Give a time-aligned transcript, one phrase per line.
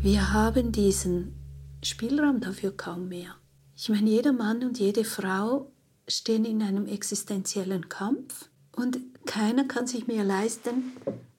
[0.00, 1.34] Wir haben diesen
[1.82, 3.34] Spielraum dafür kaum mehr.
[3.74, 5.72] Ich meine, jeder Mann und jede Frau
[6.06, 10.92] stehen in einem existenziellen Kampf und keiner kann sich mehr leisten,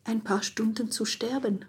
[0.03, 1.63] ein paar Stunden zu sterben.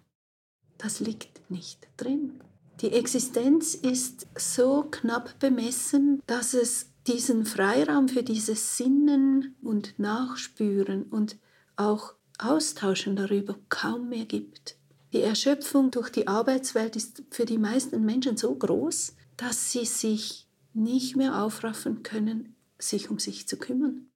[0.79, 2.41] Das liegt nicht drin.
[2.81, 11.05] Die Existenz ist so knapp bemessen, dass es diesen Freiraum für dieses Sinnen und Nachspüren
[11.05, 11.39] und
[11.77, 14.80] auch Austauschen darüber kaum mehr gibt.
[15.13, 20.47] Die Erschöpfung durch die Arbeitswelt ist für die meisten Menschen so groß, dass sie sich
[20.73, 24.07] nicht mehr aufraffen können, sich um sich zu kümmern.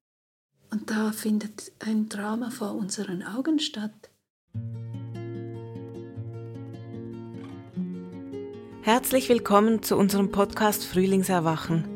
[0.70, 3.90] Und da findet ein Drama vor unseren Augen statt.
[8.82, 11.88] Herzlich willkommen zu unserem Podcast Frühlingserwachen.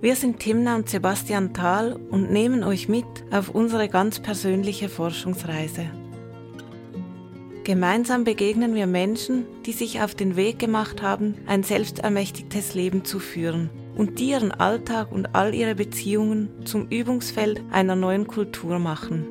[0.00, 6.03] Wir sind Timna und Sebastian Thal und nehmen euch mit auf unsere ganz persönliche Forschungsreise.
[7.64, 13.18] Gemeinsam begegnen wir Menschen, die sich auf den Weg gemacht haben, ein selbstermächtigtes Leben zu
[13.18, 19.24] führen und die ihren Alltag und all ihre Beziehungen zum Übungsfeld einer neuen Kultur machen.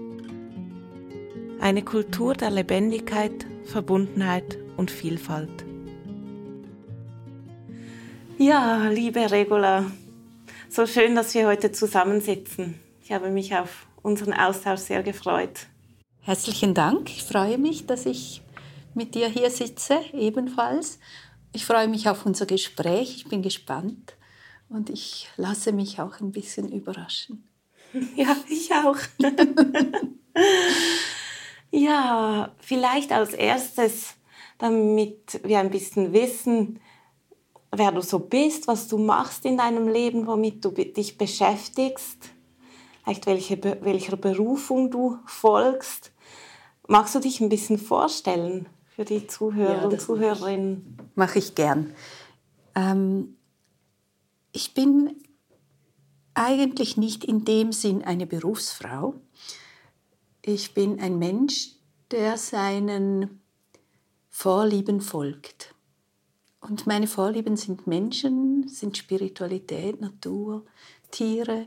[1.59, 5.63] Eine Kultur der Lebendigkeit, Verbundenheit und Vielfalt.
[8.39, 9.85] Ja, liebe Regula,
[10.69, 12.79] so schön, dass wir heute zusammensitzen.
[13.03, 15.67] Ich habe mich auf unseren Austausch sehr gefreut.
[16.25, 17.09] Herzlichen Dank.
[17.09, 18.41] Ich freue mich, dass ich
[18.93, 20.97] mit dir hier sitze, ebenfalls.
[21.51, 23.17] Ich freue mich auf unser Gespräch.
[23.17, 24.15] Ich bin gespannt
[24.69, 27.47] und ich lasse mich auch ein bisschen überraschen.
[28.15, 28.95] Ja, ich auch.
[31.71, 34.15] ja, vielleicht als erstes,
[34.57, 36.79] damit wir ein bisschen wissen,
[37.69, 42.29] wer du so bist, was du machst in deinem Leben, womit du dich beschäftigst,
[43.03, 46.12] vielleicht welche, welcher Berufung du folgst.
[46.93, 50.95] Magst du dich ein bisschen vorstellen für die Zuhörer ja, und Zuhörerinnen?
[51.15, 51.91] Mache ich gern.
[52.75, 53.35] Ähm,
[54.51, 55.15] ich bin
[56.35, 59.15] eigentlich nicht in dem Sinn eine Berufsfrau.
[60.43, 61.71] Ich bin ein Mensch,
[62.11, 63.41] der seinen
[64.29, 65.73] Vorlieben folgt.
[66.61, 70.63] Und meine Vorlieben sind Menschen, sind Spiritualität, Natur,
[71.09, 71.65] Tiere,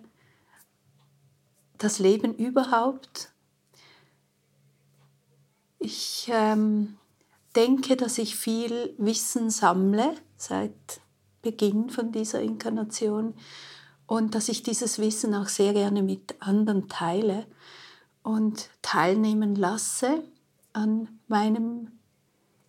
[1.79, 3.33] das Leben überhaupt
[5.79, 6.97] ich ähm,
[7.55, 11.01] denke, dass ich viel Wissen sammle seit
[11.43, 13.35] Beginn von dieser Inkarnation
[14.07, 17.47] und dass ich dieses Wissen auch sehr gerne mit anderen teile
[18.23, 20.23] und teilnehmen lasse
[20.73, 21.93] an meinem,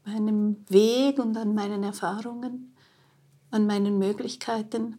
[0.06, 2.75] meinem Weg und an meinen Erfahrungen,
[3.51, 4.97] an meinen Möglichkeiten.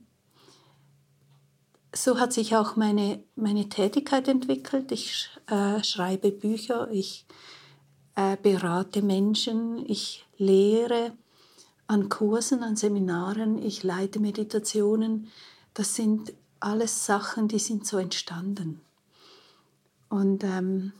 [1.94, 4.92] So hat sich auch meine, meine Tätigkeit entwickelt.
[4.92, 7.26] Ich äh, schreibe Bücher, ich
[8.18, 11.12] äh, berate Menschen, ich lehre
[11.86, 15.28] an Kursen, an Seminaren, ich leite Meditationen.
[15.72, 18.80] Das sind alles Sachen, die sind so entstanden.
[20.08, 20.92] Und ähm,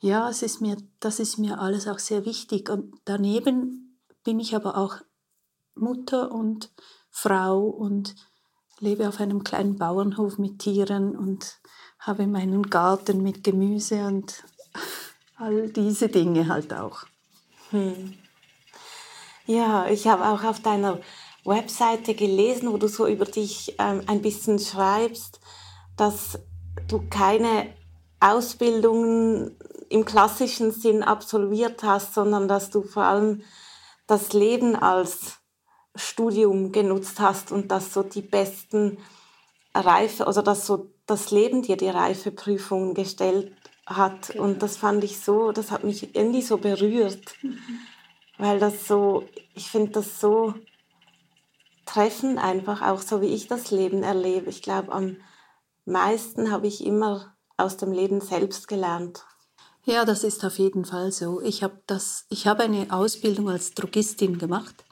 [0.00, 2.70] ja, es ist mir, das ist mir alles auch sehr wichtig.
[2.70, 4.96] Und daneben bin ich aber auch
[5.74, 6.70] Mutter und
[7.10, 8.14] Frau und
[8.80, 11.60] lebe auf einem kleinen Bauernhof mit Tieren und
[11.98, 14.44] habe meinen Garten mit Gemüse und
[15.36, 17.04] all diese Dinge halt auch.
[17.70, 18.14] Hm.
[19.46, 21.00] Ja, ich habe auch auf deiner
[21.44, 25.40] Webseite gelesen, wo du so über dich ähm, ein bisschen schreibst,
[25.96, 26.38] dass
[26.86, 27.72] du keine
[28.20, 29.56] Ausbildungen
[29.88, 33.42] im klassischen Sinn absolviert hast, sondern dass du vor allem
[34.06, 35.38] das Leben als
[35.94, 38.98] Studium genutzt hast und dass so die besten
[39.74, 43.52] Reife, also dass so das Leben dir die Reifeprüfungen gestellt
[43.88, 44.28] hat.
[44.28, 44.44] Genau.
[44.44, 47.58] Und das fand ich so, das hat mich irgendwie so berührt, mhm.
[48.38, 50.54] weil das so, ich finde das so
[51.86, 54.50] treffend einfach, auch so wie ich das Leben erlebe.
[54.50, 55.16] Ich glaube, am
[55.84, 59.24] meisten habe ich immer aus dem Leben selbst gelernt.
[59.84, 61.40] Ja, das ist auf jeden Fall so.
[61.40, 64.84] Ich habe hab eine Ausbildung als Drogistin gemacht.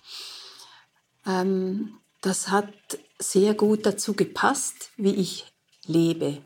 [1.27, 2.73] Ähm, das hat
[3.19, 5.53] sehr gut dazu gepasst, wie ich
[5.85, 6.43] lebe,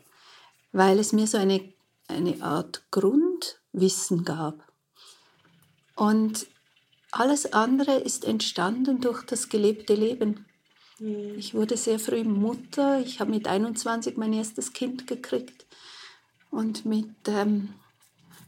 [0.73, 1.70] weil es mir so eine
[2.11, 4.71] eine Art Grundwissen gab.
[5.95, 6.47] Und
[7.11, 10.45] alles andere ist entstanden durch das gelebte Leben.
[10.99, 11.35] Mhm.
[11.37, 12.99] Ich wurde sehr früh Mutter.
[13.01, 15.65] Ich habe mit 21 mein erstes Kind gekriegt
[16.49, 17.73] und mit ähm,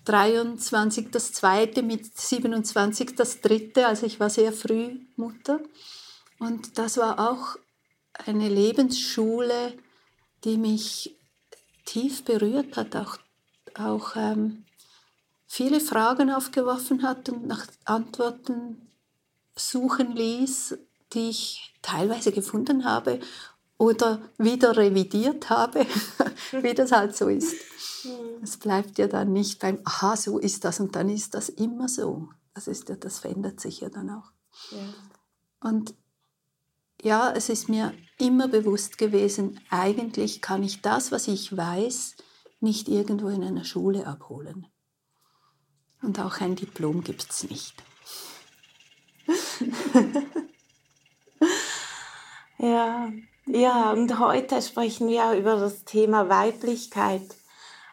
[0.06, 3.88] 23 das zweite, mit 27 das dritte.
[3.88, 5.60] Also ich war sehr früh Mutter.
[6.40, 7.58] Und das war auch
[8.14, 9.74] eine Lebensschule,
[10.44, 11.16] die mich
[11.86, 13.18] tief berührt hat, auch
[13.80, 14.66] auch ähm,
[15.48, 18.90] viele Fragen aufgeworfen hat und nach Antworten
[19.56, 20.78] suchen ließ,
[21.14, 23.20] die ich teilweise gefunden habe
[23.78, 25.86] oder wieder revidiert habe,
[26.52, 27.54] wie das halt so ist.
[28.04, 28.12] Hm.
[28.42, 31.88] Es bleibt ja dann nicht beim, aha, so ist das und dann ist das immer
[31.88, 32.30] so.
[32.54, 34.32] Das, ist ja, das verändert sich ja dann auch.
[34.72, 35.70] Ja.
[35.70, 35.94] Und
[37.02, 42.16] ja, es ist mir immer bewusst gewesen, eigentlich kann ich das, was ich weiß,
[42.64, 44.66] nicht irgendwo in einer Schule abholen.
[46.02, 47.76] Und auch ein Diplom gibt es nicht.
[52.58, 53.12] ja,
[53.46, 57.36] ja, und heute sprechen wir über das Thema Weiblichkeit.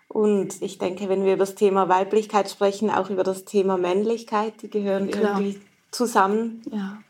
[0.08, 4.62] Und ich denke, wenn wir über das Thema Weiblichkeit sprechen, auch über das Thema Männlichkeit,
[4.62, 5.40] die gehören Klar.
[5.40, 5.60] irgendwie
[5.92, 6.62] zusammen.
[6.70, 7.02] Ja.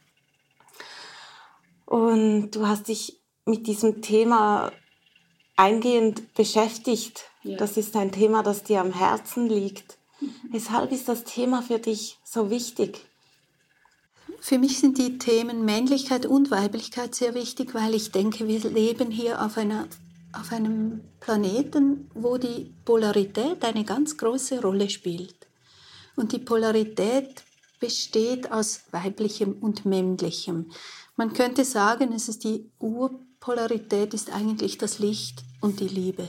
[1.87, 4.71] Und du hast dich mit diesem Thema
[5.57, 7.30] eingehend beschäftigt.
[7.43, 7.57] Ja.
[7.57, 9.99] Das ist ein Thema, das dir am Herzen liegt.
[10.21, 10.35] Mhm.
[10.51, 13.07] Weshalb ist das Thema für dich so wichtig?
[14.41, 19.11] Für mich sind die Themen Männlichkeit und Weiblichkeit sehr wichtig, weil ich denke, wir leben
[19.11, 19.87] hier auf, einer,
[20.33, 25.49] auf einem Planeten, wo die Polarität eine ganz große Rolle spielt.
[26.17, 27.43] Und die Polarität
[27.81, 30.71] besteht aus weiblichem und männlichem.
[31.17, 36.29] Man könnte sagen, es ist die Urpolarität ist eigentlich das Licht und die Liebe.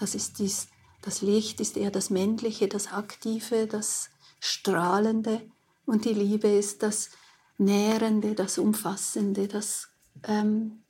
[0.00, 0.68] Das, ist dies,
[1.02, 4.10] das Licht ist eher das Männliche, das Aktive, das
[4.40, 5.42] Strahlende
[5.84, 7.10] und die Liebe ist das
[7.58, 9.88] Nährende, das Umfassende, das,
[10.22, 10.84] ähm,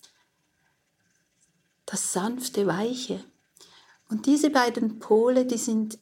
[1.86, 3.24] das Sanfte, Weiche.
[4.08, 5.98] Und diese beiden Pole, die sind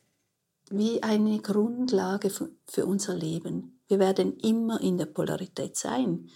[0.68, 3.80] wie eine Grundlage für, für unser Leben.
[3.86, 6.28] Wir werden immer in der Polarität sein.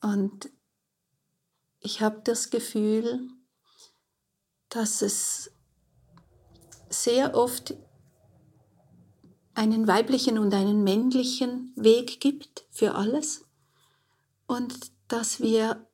[0.00, 0.48] Und
[1.80, 3.28] ich habe das Gefühl,
[4.70, 5.50] dass es
[7.02, 7.74] sehr oft
[9.54, 13.44] einen weiblichen und einen männlichen Weg gibt für alles
[14.46, 15.86] und dass wir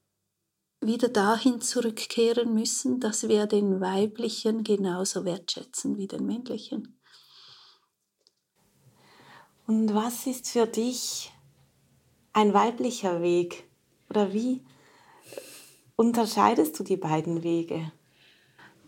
[0.80, 6.98] wieder dahin zurückkehren müssen, dass wir den weiblichen genauso wertschätzen wie den männlichen.
[9.66, 11.30] Und was ist für dich
[12.32, 13.68] ein weiblicher Weg?
[14.08, 14.64] Oder wie
[15.96, 17.92] unterscheidest du die beiden Wege?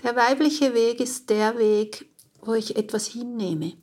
[0.03, 2.11] Der weibliche Weg ist der Weg,
[2.41, 3.75] wo ich etwas hinnehme,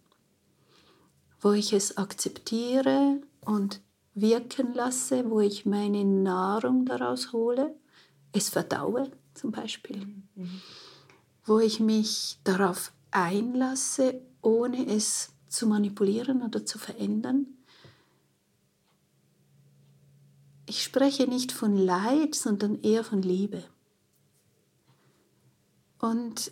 [1.39, 3.81] wo ich es akzeptiere und
[4.15, 7.73] wirken lasse, wo ich meine Nahrung daraus hole,
[8.33, 10.05] es verdaue zum Beispiel,
[10.35, 10.61] mhm.
[11.45, 17.47] wo ich mich darauf einlasse, ohne es zu manipulieren oder zu verändern,
[20.69, 23.63] Ich spreche nicht von Leid, sondern eher von Liebe.
[25.99, 26.51] Und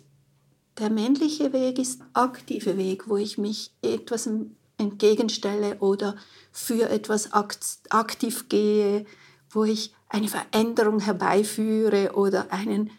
[0.78, 4.28] der männliche Weg ist aktive Weg, wo ich mich etwas
[4.76, 6.16] entgegenstelle oder
[6.52, 9.04] für etwas aktiv gehe,
[9.50, 12.90] wo ich eine Veränderung herbeiführe oder einen,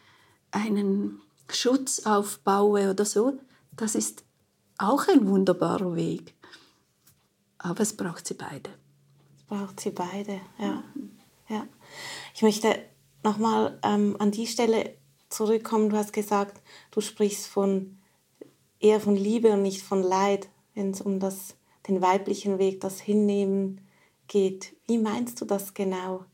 [0.51, 3.39] einen Schutz aufbaue oder so.
[3.75, 4.23] Das ist
[4.77, 6.33] auch ein wunderbarer Weg.
[7.57, 8.69] Aber es braucht sie beide
[9.49, 10.83] braucht sie beide, ja.
[11.49, 11.67] ja.
[12.33, 12.79] Ich möchte
[13.23, 14.95] nochmal ähm, an die Stelle
[15.29, 15.89] zurückkommen.
[15.89, 16.61] Du hast gesagt,
[16.91, 17.97] du sprichst von
[18.79, 21.55] eher von Liebe und nicht von Leid, wenn es um das,
[21.87, 23.81] den weiblichen Weg, das Hinnehmen
[24.27, 24.75] geht.
[24.87, 26.25] Wie meinst du das genau?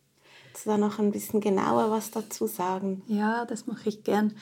[0.48, 3.04] Kannst du da noch ein bisschen genauer was dazu sagen?
[3.08, 4.36] Ja, das mache ich gern.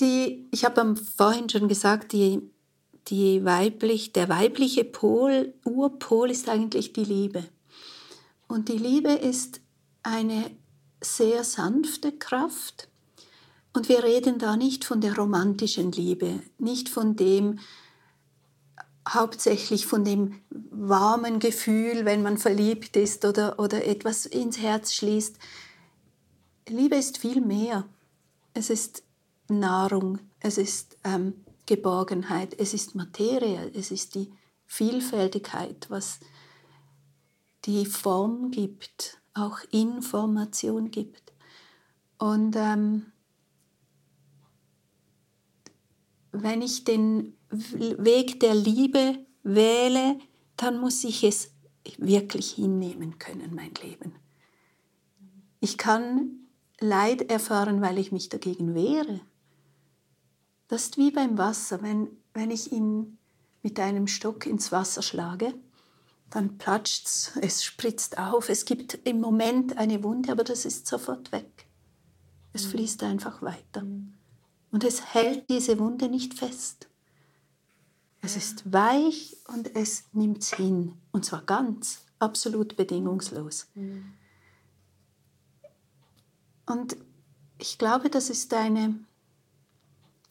[0.00, 2.52] Die, ich habe vorhin schon gesagt, die
[3.08, 7.44] die weiblich, der weibliche Pol, Urpol ist eigentlich die Liebe.
[8.48, 9.60] Und die Liebe ist
[10.02, 10.50] eine
[11.02, 12.88] sehr sanfte Kraft.
[13.72, 17.58] Und wir reden da nicht von der romantischen Liebe, nicht von dem,
[19.08, 20.40] hauptsächlich von dem
[20.70, 25.36] warmen Gefühl, wenn man verliebt ist oder, oder etwas ins Herz schließt.
[26.68, 27.84] Liebe ist viel mehr.
[28.54, 29.02] Es ist
[29.48, 31.34] Nahrung, es ist ähm,
[31.66, 34.30] Geborgenheit, es ist Materie, es ist die
[34.66, 36.20] Vielfältigkeit, was
[37.64, 41.32] die Form gibt, auch Information gibt.
[42.18, 43.12] Und ähm,
[46.32, 50.18] wenn ich den Weg der Liebe wähle,
[50.56, 51.52] dann muss ich es
[51.98, 54.14] wirklich hinnehmen können, mein Leben.
[55.60, 56.48] Ich kann
[56.80, 59.20] Leid erfahren, weil ich mich dagegen wehre.
[60.68, 61.82] Das ist wie beim Wasser.
[61.82, 63.18] Wenn, wenn ich ihn
[63.62, 65.54] mit einem Stock ins Wasser schlage,
[66.32, 68.48] dann platscht es, es spritzt auf.
[68.48, 71.66] Es gibt im Moment eine Wunde, aber das ist sofort weg.
[72.54, 72.70] Es mhm.
[72.70, 73.84] fließt einfach weiter.
[74.70, 76.88] Und es hält diese Wunde nicht fest.
[78.22, 80.94] Es ist weich und es nimmt es hin.
[81.10, 83.68] Und zwar ganz, absolut bedingungslos.
[83.74, 84.14] Mhm.
[86.64, 86.96] Und
[87.58, 88.98] ich glaube, das ist eine,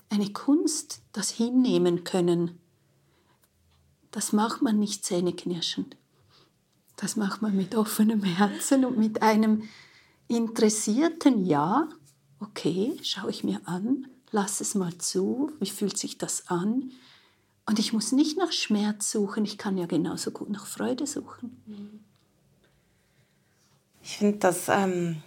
[0.10, 2.61] eine Kunst, das hinnehmen können.
[4.12, 5.96] Das macht man nicht zähneknirschend.
[6.98, 9.64] Das macht man mit offenem Herzen und mit einem
[10.28, 11.88] interessierten Ja.
[12.40, 16.92] Okay, schaue ich mir an, lass es mal zu, wie fühlt sich das an?
[17.66, 22.04] Und ich muss nicht nach Schmerz suchen, ich kann ja genauso gut nach Freude suchen.
[24.04, 25.22] Ich finde das, ähm,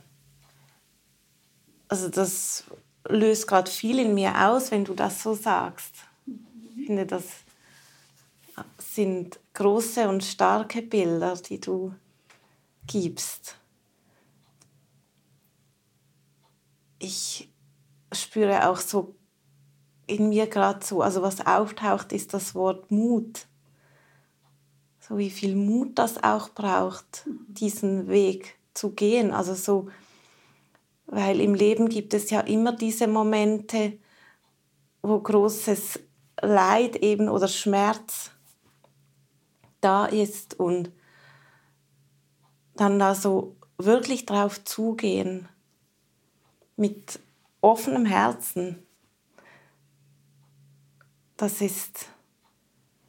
[1.89, 2.65] also das
[3.09, 5.95] löst gerade viel in mir aus, wenn du das so sagst.
[6.77, 7.25] Ich finde, das
[8.79, 11.95] sind große und starke Bilder, die du
[12.87, 13.57] gibst.
[16.99, 17.53] Ich
[18.13, 19.15] spüre auch so
[20.07, 23.47] in mir gerade so, also was auftaucht, ist das Wort Mut.
[25.01, 29.33] So wie viel Mut das auch braucht, diesen Weg zu gehen.
[29.33, 29.89] Also so,
[31.07, 33.99] weil im Leben gibt es ja immer diese Momente,
[35.03, 36.01] wo großes
[36.41, 38.31] Leid eben oder Schmerz
[39.85, 40.91] da ist und
[42.77, 45.49] dann da so wirklich drauf zugehen
[46.77, 47.21] mit
[47.61, 48.85] offenem Herzen
[51.37, 52.07] das ist,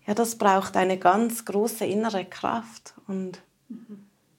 [0.05, 3.41] ja, das braucht eine ganz große innere Kraft und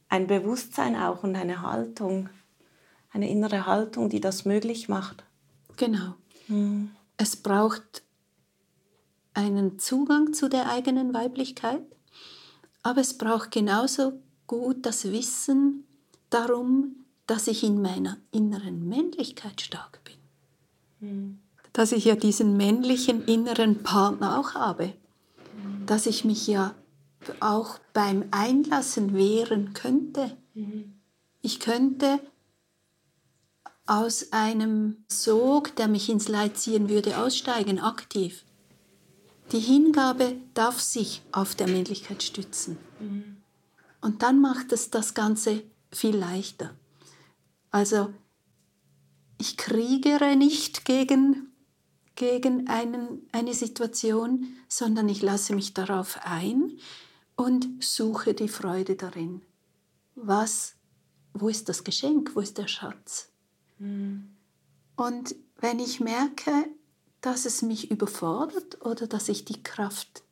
[0.08, 2.28] ein Bewusstsein auch und eine Haltung,
[3.12, 5.24] eine innere Haltung, die das möglich macht.
[5.76, 6.14] Genau.
[6.48, 6.90] Mhm.
[7.16, 8.02] Es braucht
[9.34, 11.82] einen Zugang zu der eigenen Weiblichkeit,
[12.86, 14.12] aber es braucht genauso
[14.46, 15.84] gut das Wissen
[16.30, 21.08] darum, dass ich in meiner inneren Männlichkeit stark bin.
[21.08, 21.38] Mhm
[21.76, 24.94] dass ich ja diesen männlichen inneren Partner auch habe,
[25.84, 26.74] dass ich mich ja
[27.40, 30.34] auch beim Einlassen wehren könnte.
[31.42, 32.18] Ich könnte
[33.84, 38.46] aus einem Sog, der mich ins Leid ziehen würde, aussteigen, aktiv.
[39.52, 42.78] Die Hingabe darf sich auf der Männlichkeit stützen.
[44.00, 46.74] Und dann macht es das Ganze viel leichter.
[47.70, 48.12] Also
[49.38, 51.52] ich kriegere nicht gegen
[52.16, 56.78] gegen einen, eine Situation, sondern ich lasse mich darauf ein
[57.36, 59.42] und suche die Freude darin.
[60.14, 60.74] Was,
[61.34, 63.28] wo ist das Geschenk, wo ist der Schatz?
[63.78, 64.34] Mhm.
[64.96, 66.68] Und wenn ich merke,
[67.26, 70.22] dass es mich überfordert oder dass ich die Kraft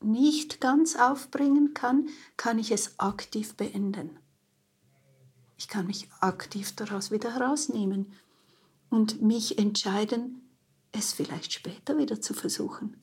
[0.00, 4.20] nicht ganz aufbringen kann, kann ich es aktiv beenden.
[5.56, 8.12] Ich kann mich aktiv daraus wieder herausnehmen
[8.88, 10.48] und mich entscheiden,
[10.92, 13.02] es vielleicht später wieder zu versuchen.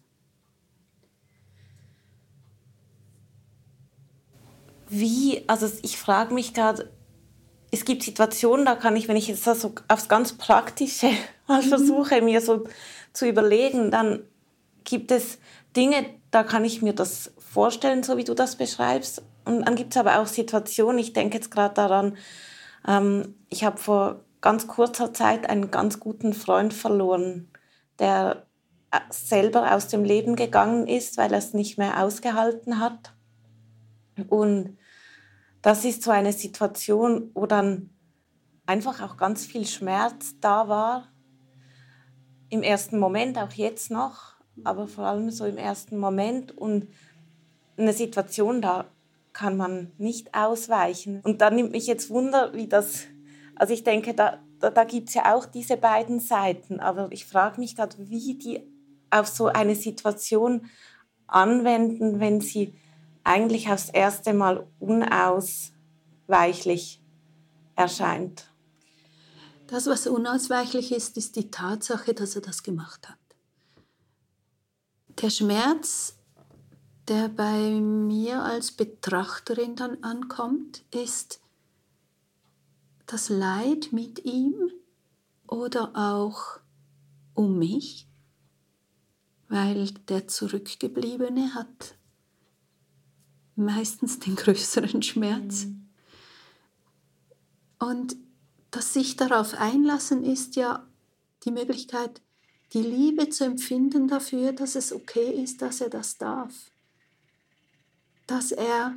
[4.87, 6.89] Wie, also ich frage mich gerade,
[7.71, 11.09] es gibt Situationen, da kann ich, wenn ich jetzt das so aufs ganz Praktische
[11.47, 11.69] mal mhm.
[11.69, 12.65] versuche, mir so
[13.13, 14.23] zu überlegen, dann
[14.83, 15.39] gibt es
[15.75, 19.21] Dinge, da kann ich mir das vorstellen, so wie du das beschreibst.
[19.45, 22.17] Und dann gibt es aber auch Situationen, ich denke jetzt gerade daran,
[22.87, 27.51] ähm, ich habe vor ganz kurzer Zeit einen ganz guten Freund verloren
[28.01, 28.47] der
[28.89, 33.13] äh, selber aus dem Leben gegangen ist, weil er es nicht mehr ausgehalten hat.
[34.27, 34.77] Und
[35.61, 37.91] das ist so eine Situation, wo dann
[38.65, 41.10] einfach auch ganz viel Schmerz da war.
[42.51, 44.33] Im ersten Moment, auch jetzt noch,
[44.65, 46.55] aber vor allem so im ersten Moment.
[46.55, 46.89] Und
[47.77, 48.85] eine Situation, da
[49.31, 51.21] kann man nicht ausweichen.
[51.23, 53.05] Und da nimmt mich jetzt Wunder, wie das,
[53.55, 56.81] also ich denke, da, da, da gibt es ja auch diese beiden Seiten.
[56.81, 58.67] Aber ich frage mich gerade, wie die
[59.09, 60.69] auf so eine Situation
[61.27, 62.73] anwenden, wenn sie
[63.23, 67.01] eigentlich aufs erste Mal unausweichlich
[67.77, 68.50] erscheint.
[69.71, 73.17] Das, was unausweichlich ist, ist die Tatsache, dass er das gemacht hat.
[75.21, 76.17] Der Schmerz,
[77.07, 81.39] der bei mir als Betrachterin dann ankommt, ist,
[83.05, 84.55] das Leid mit ihm
[85.47, 86.59] oder auch
[87.33, 88.09] um mich,
[89.47, 91.95] weil der Zurückgebliebene hat
[93.55, 95.63] meistens den größeren Schmerz.
[95.63, 95.89] Mhm.
[97.79, 98.30] Und
[98.71, 100.87] das sich darauf einlassen ist ja
[101.43, 102.21] die Möglichkeit,
[102.73, 106.71] die Liebe zu empfinden dafür, dass es okay ist, dass er das darf,
[108.27, 108.95] dass er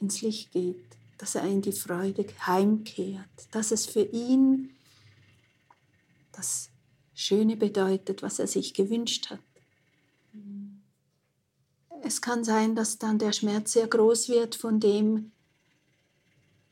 [0.00, 4.74] ins Licht geht dass er in die Freude heimkehrt, dass es für ihn
[6.32, 6.68] das
[7.14, 9.38] Schöne bedeutet, was er sich gewünscht hat.
[12.02, 15.30] es kann sein, dass dann der Schmerz sehr groß wird von dem,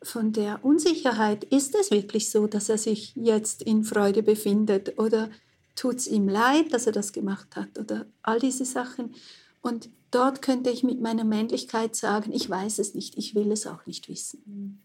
[0.03, 1.45] von der Unsicherheit.
[1.45, 5.31] Ist es wirklich so, dass er sich jetzt in Freude befindet oder
[5.77, 9.15] tut es ihm leid, dass er das gemacht hat oder all diese Sachen.
[9.63, 13.67] Und dort könnte ich mit meiner Männlichkeit sagen, ich weiß es nicht, ich will es
[13.67, 14.83] auch nicht wissen.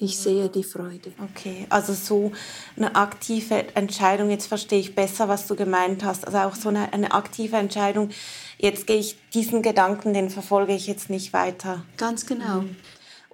[0.00, 1.12] Ich sehe die Freude.
[1.20, 2.30] Okay, also so
[2.76, 6.24] eine aktive Entscheidung, jetzt verstehe ich besser, was du gemeint hast.
[6.24, 8.10] Also auch so eine, eine aktive Entscheidung,
[8.58, 11.84] jetzt gehe ich diesen Gedanken, den verfolge ich jetzt nicht weiter.
[11.96, 12.60] Ganz genau.
[12.60, 12.76] Mhm.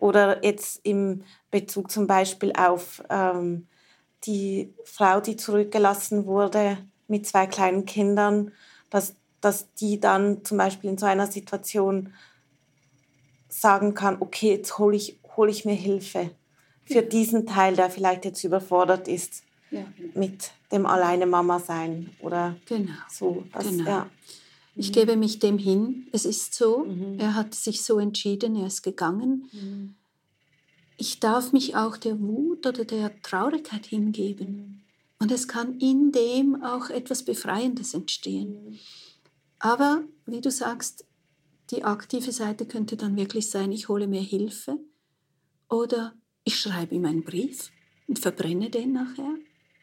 [0.05, 3.69] Oder jetzt im Bezug zum Beispiel auf ähm,
[4.25, 6.77] die Frau, die zurückgelassen wurde
[7.09, 8.53] mit zwei kleinen Kindern,
[8.91, 12.13] dass, dass die dann zum Beispiel in so einer Situation
[13.49, 16.33] sagen kann, okay, jetzt hole ich, hol ich mir Hilfe
[16.85, 19.87] für diesen Teil, der vielleicht jetzt überfordert ist ja.
[20.13, 22.93] mit dem alleine Mama sein oder genau.
[23.09, 23.47] so.
[23.55, 23.89] Das, genau.
[23.89, 24.11] Ja.
[24.77, 26.09] Ich gebe mich dem hin.
[26.13, 26.85] Es ist so.
[26.85, 27.19] Mhm.
[27.19, 28.57] Er hat sich so entschieden.
[28.57, 29.49] Er ist gegangen.
[29.53, 29.95] Mhm.
[30.97, 34.49] Ich darf mich auch der Wut oder der Traurigkeit hingeben.
[34.49, 34.81] Mhm.
[35.21, 38.71] Und es kann in dem auch etwas Befreiendes entstehen.
[38.71, 38.79] Mhm.
[39.59, 41.07] Aber wie du sagst,
[41.71, 44.79] die aktive Seite könnte dann wirklich sein, ich hole mir Hilfe
[45.71, 46.15] oder
[46.45, 47.71] ich schreibe ihm einen Brief
[48.07, 49.35] und verbrenne den nachher.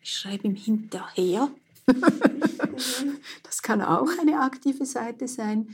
[0.03, 1.51] Ich schreibe ihm hinterher.
[3.43, 5.73] das kann auch eine aktive Seite sein.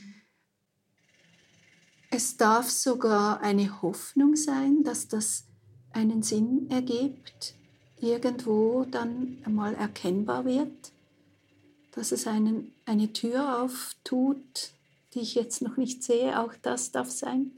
[2.09, 5.45] Es darf sogar eine Hoffnung sein, dass das
[5.91, 7.55] einen Sinn ergibt,
[7.99, 10.91] irgendwo dann einmal erkennbar wird,
[11.91, 14.71] dass es einen, eine Tür auftut,
[15.13, 16.39] die ich jetzt noch nicht sehe.
[16.39, 17.51] Auch das darf sein.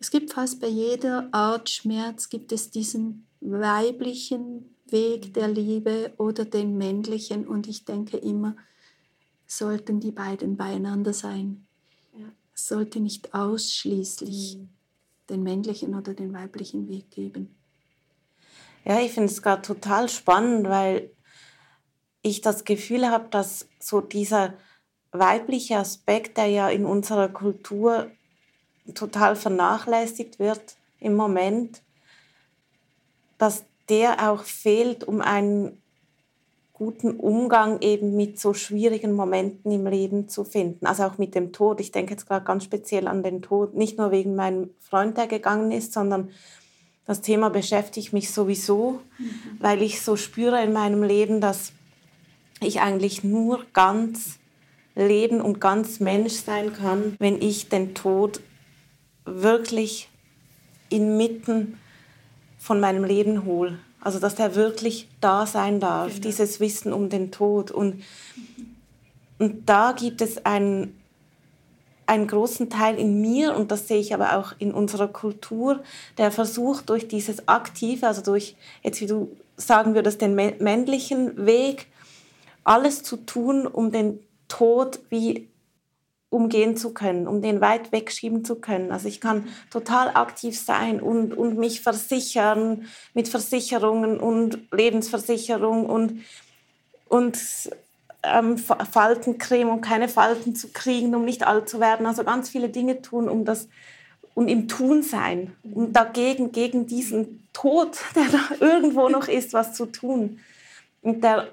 [0.00, 6.44] Es gibt fast bei jeder Art Schmerz gibt es diesen weiblichen Weg der Liebe oder
[6.44, 8.56] den männlichen und ich denke immer,
[9.46, 11.66] sollten die beiden beieinander sein.
[12.16, 12.26] Ja.
[12.54, 14.68] Es sollte nicht ausschließlich mhm.
[15.30, 17.54] den männlichen oder den weiblichen Weg geben.
[18.84, 21.10] Ja, ich finde es gerade total spannend, weil
[22.22, 24.54] ich das Gefühl habe, dass so dieser
[25.12, 28.10] weibliche Aspekt, der ja in unserer Kultur
[28.94, 31.82] total vernachlässigt wird im Moment,
[33.38, 35.82] dass der auch fehlt, um einen
[36.72, 40.86] guten Umgang eben mit so schwierigen Momenten im Leben zu finden.
[40.86, 41.80] Also auch mit dem Tod.
[41.80, 45.26] Ich denke jetzt gerade ganz speziell an den Tod, nicht nur wegen meinem Freund, der
[45.26, 46.30] gegangen ist, sondern
[47.04, 49.30] das Thema beschäftigt mich sowieso, mhm.
[49.58, 51.72] weil ich so spüre in meinem Leben, dass
[52.60, 54.38] ich eigentlich nur ganz
[54.94, 58.40] leben und ganz Mensch sein kann, wenn ich den Tod
[59.24, 60.08] wirklich
[60.90, 61.78] inmitten
[62.58, 63.78] von meinem Leben hole.
[64.00, 66.20] Also dass der wirklich da sein darf, genau.
[66.20, 67.70] dieses Wissen um den Tod.
[67.70, 68.02] Und,
[69.38, 70.98] und da gibt es einen,
[72.06, 75.82] einen großen Teil in mir, und das sehe ich aber auch in unserer Kultur,
[76.16, 81.88] der versucht durch dieses Aktive, also durch, jetzt wie du sagen würdest, den männlichen Weg,
[82.62, 85.48] alles zu tun, um den Tod wie
[86.30, 88.92] umgehen zu können, um den weit wegschieben zu können.
[88.92, 96.24] Also ich kann total aktiv sein und, und mich versichern mit Versicherungen und Lebensversicherung und,
[97.08, 97.38] und
[98.22, 102.04] ähm, Faltencreme, um keine Falten zu kriegen, um nicht alt zu werden.
[102.04, 103.68] Also ganz viele Dinge tun, um das
[104.34, 109.74] und im Tun sein und dagegen gegen diesen Tod, der da irgendwo noch ist, was
[109.74, 110.40] zu tun.
[111.00, 111.48] Und der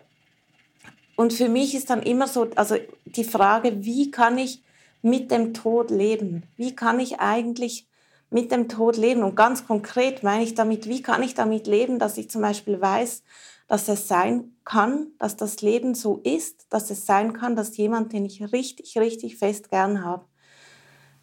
[1.15, 4.61] und für mich ist dann immer so, also die Frage, wie kann ich
[5.05, 6.47] mit dem Tod leben?
[6.55, 7.87] Wie kann ich eigentlich
[8.31, 9.21] mit dem Tod leben?
[9.21, 12.81] Und ganz konkret meine ich damit, wie kann ich damit leben, dass ich zum Beispiel
[12.81, 13.21] weiß,
[13.67, 18.13] dass es sein kann, dass das Leben so ist, dass es sein kann, dass jemand,
[18.13, 20.25] den ich richtig, richtig fest gern habe,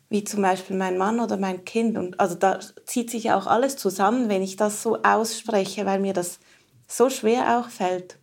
[0.08, 1.98] wie zum Beispiel mein Mann oder mein Kind.
[1.98, 6.12] Und also da zieht sich auch alles zusammen, wenn ich das so ausspreche, weil mir
[6.12, 6.38] das
[6.86, 8.20] so schwer auch fällt.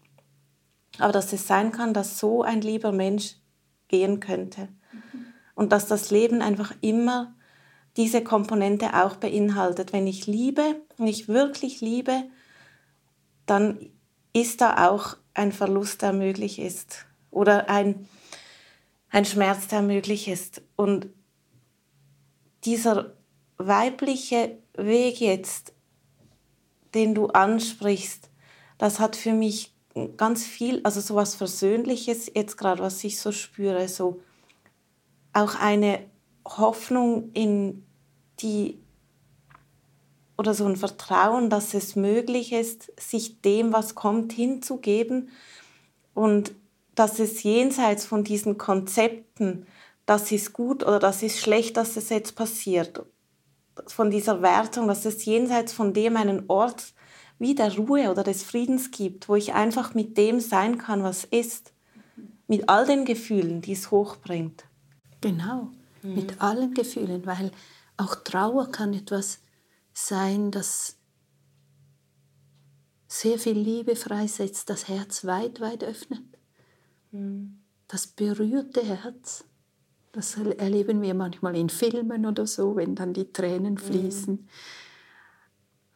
[1.00, 3.36] Aber dass es sein kann, dass so ein lieber Mensch
[3.90, 4.70] gehen könnte
[5.60, 7.36] und dass das Leben einfach immer
[7.98, 9.92] diese Komponente auch beinhaltet.
[9.92, 10.64] Wenn ich liebe,
[10.96, 12.24] wenn ich wirklich liebe,
[13.46, 13.90] dann
[14.32, 18.08] ist da auch ein Verlust, der möglich ist oder ein,
[19.10, 20.62] ein Schmerz, der möglich ist.
[20.78, 21.10] Und
[22.64, 23.18] dieser
[23.58, 25.74] weibliche Weg jetzt,
[26.94, 28.30] den du ansprichst,
[28.78, 29.76] das hat für mich
[30.16, 34.22] ganz viel, also so was Versöhnliches jetzt gerade, was ich so spüre, so
[35.34, 36.00] auch eine
[36.46, 37.86] Hoffnung in
[38.40, 38.80] die
[40.38, 45.30] oder so ein Vertrauen, dass es möglich ist, sich dem, was kommt, hinzugeben
[46.14, 46.54] und
[46.96, 49.66] dass es jenseits von diesen Konzepten
[50.06, 53.06] das ist gut oder das ist schlecht, dass es jetzt passiert.
[53.86, 56.94] Von dieser Wertung, dass es jenseits von dem einen Ort
[57.38, 61.26] wie der Ruhe oder des Friedens gibt, wo ich einfach mit dem sein kann, was
[61.26, 61.74] ist,
[62.48, 64.66] mit all den Gefühlen, die es hochbringt.
[65.22, 66.16] Genau, mhm.
[66.16, 67.52] mit allen Gefühlen, weil
[67.98, 69.40] auch Trauer kann etwas
[69.94, 70.96] sein, das
[73.08, 76.24] sehr viel Liebe freisetzt, das Herz weit, weit öffnet.
[77.12, 77.60] Mhm.
[77.88, 79.44] Das berührte Herz.
[80.12, 83.78] Das erleben wir manchmal in Filmen oder so, wenn dann die Tränen mhm.
[83.78, 84.34] fließen.
[84.36, 84.48] Mhm.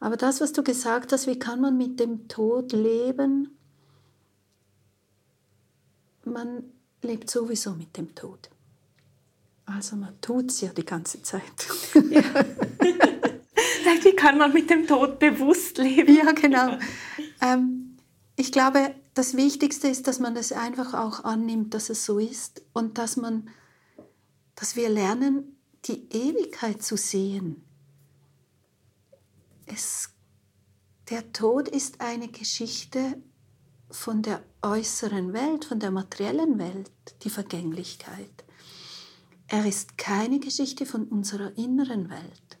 [0.00, 3.56] Aber das, was du gesagt hast, wie kann man mit dem Tod leben?
[6.24, 6.64] Man
[7.00, 8.50] lebt sowieso mit dem Tod.
[9.66, 11.42] Also man tut es ja die ganze Zeit.
[12.10, 12.22] Ja.
[14.04, 16.14] Wie kann man mit dem Tod bewusst leben?
[16.14, 16.76] Ja, genau.
[17.40, 17.96] Ähm,
[18.36, 22.62] ich glaube, das Wichtigste ist, dass man es einfach auch annimmt, dass es so ist
[22.74, 23.48] und dass man,
[24.56, 27.64] dass wir lernen, die Ewigkeit zu sehen.
[29.66, 30.10] Es,
[31.08, 33.22] der Tod ist eine Geschichte
[33.90, 36.90] von der äußeren Welt, von der materiellen Welt,
[37.22, 38.44] die Vergänglichkeit.
[39.54, 42.58] Er ist keine Geschichte von unserer inneren Welt.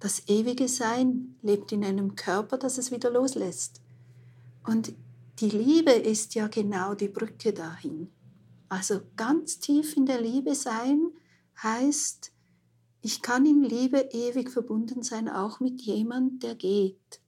[0.00, 3.80] Das ewige Sein lebt in einem Körper, das es wieder loslässt.
[4.66, 4.92] Und
[5.38, 8.10] die Liebe ist ja genau die Brücke dahin.
[8.68, 11.08] Also ganz tief in der Liebe sein
[11.62, 12.32] heißt,
[13.00, 17.22] ich kann in Liebe ewig verbunden sein, auch mit jemand, der geht.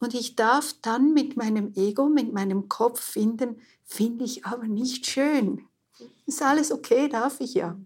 [0.00, 5.06] Und ich darf dann mit meinem Ego, mit meinem Kopf finden, finde ich aber nicht
[5.06, 5.66] schön.
[6.26, 7.76] Ist alles okay, darf ich ja.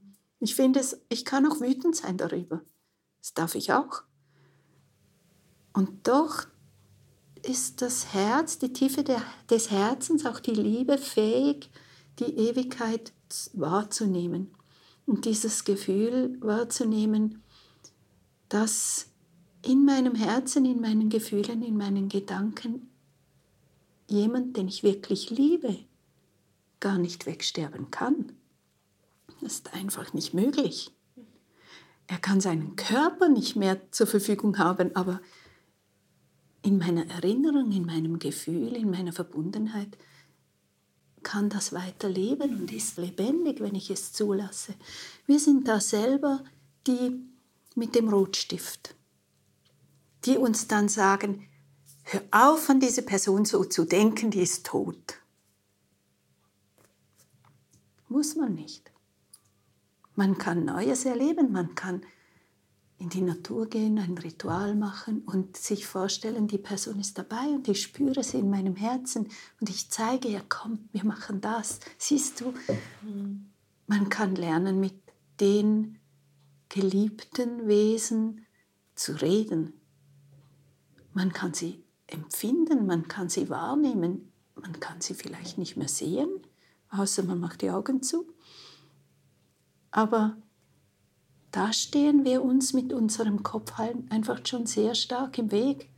[0.40, 2.62] Ich finde es, ich kann auch wütend sein darüber.
[3.18, 4.02] Das darf ich auch.
[5.72, 6.46] Und doch
[7.46, 11.70] ist das Herz, die Tiefe der, des Herzens, auch die Liebe fähig,
[12.18, 13.12] die Ewigkeit
[13.52, 14.50] wahrzunehmen
[15.06, 17.42] und dieses Gefühl wahrzunehmen,
[18.48, 19.06] dass
[19.62, 22.90] in meinem Herzen, in meinen Gefühlen, in meinen Gedanken
[24.08, 25.78] jemand, den ich wirklich liebe,
[26.80, 28.32] gar nicht wegsterben kann.
[29.40, 30.92] Das ist einfach nicht möglich.
[32.06, 35.20] Er kann seinen Körper nicht mehr zur Verfügung haben, aber
[36.62, 39.96] in meiner Erinnerung, in meinem Gefühl, in meiner Verbundenheit
[41.22, 44.74] kann das weiterleben und ist lebendig, wenn ich es zulasse.
[45.26, 46.42] Wir sind da selber
[46.86, 47.20] die
[47.74, 48.94] mit dem Rotstift,
[50.24, 51.46] die uns dann sagen,
[52.02, 55.19] hör auf an diese Person so zu denken, die ist tot.
[58.10, 58.90] Muss man nicht.
[60.16, 62.02] Man kann Neues erleben, man kann
[62.98, 67.68] in die Natur gehen, ein Ritual machen und sich vorstellen, die Person ist dabei und
[67.68, 69.28] ich spüre sie in meinem Herzen
[69.60, 71.78] und ich zeige ihr, komm, wir machen das.
[71.98, 72.52] Siehst du,
[73.86, 75.00] man kann lernen, mit
[75.38, 76.00] den
[76.68, 78.44] geliebten Wesen
[78.96, 79.72] zu reden.
[81.14, 86.28] Man kann sie empfinden, man kann sie wahrnehmen, man kann sie vielleicht nicht mehr sehen,
[86.90, 88.26] außer man macht die Augen zu.
[89.90, 90.36] Aber
[91.50, 95.88] da stehen wir uns mit unserem Kopf halt einfach schon sehr stark im Weg.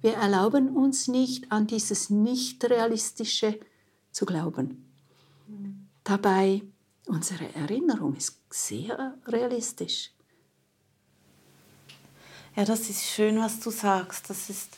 [0.00, 3.58] Wir erlauben uns nicht, an dieses Nicht-Realistische
[4.10, 4.88] zu glauben.
[6.04, 6.62] Dabei,
[7.06, 10.10] unsere Erinnerung ist sehr realistisch.
[12.56, 14.28] Ja, das ist schön, was du sagst.
[14.28, 14.76] Das ist,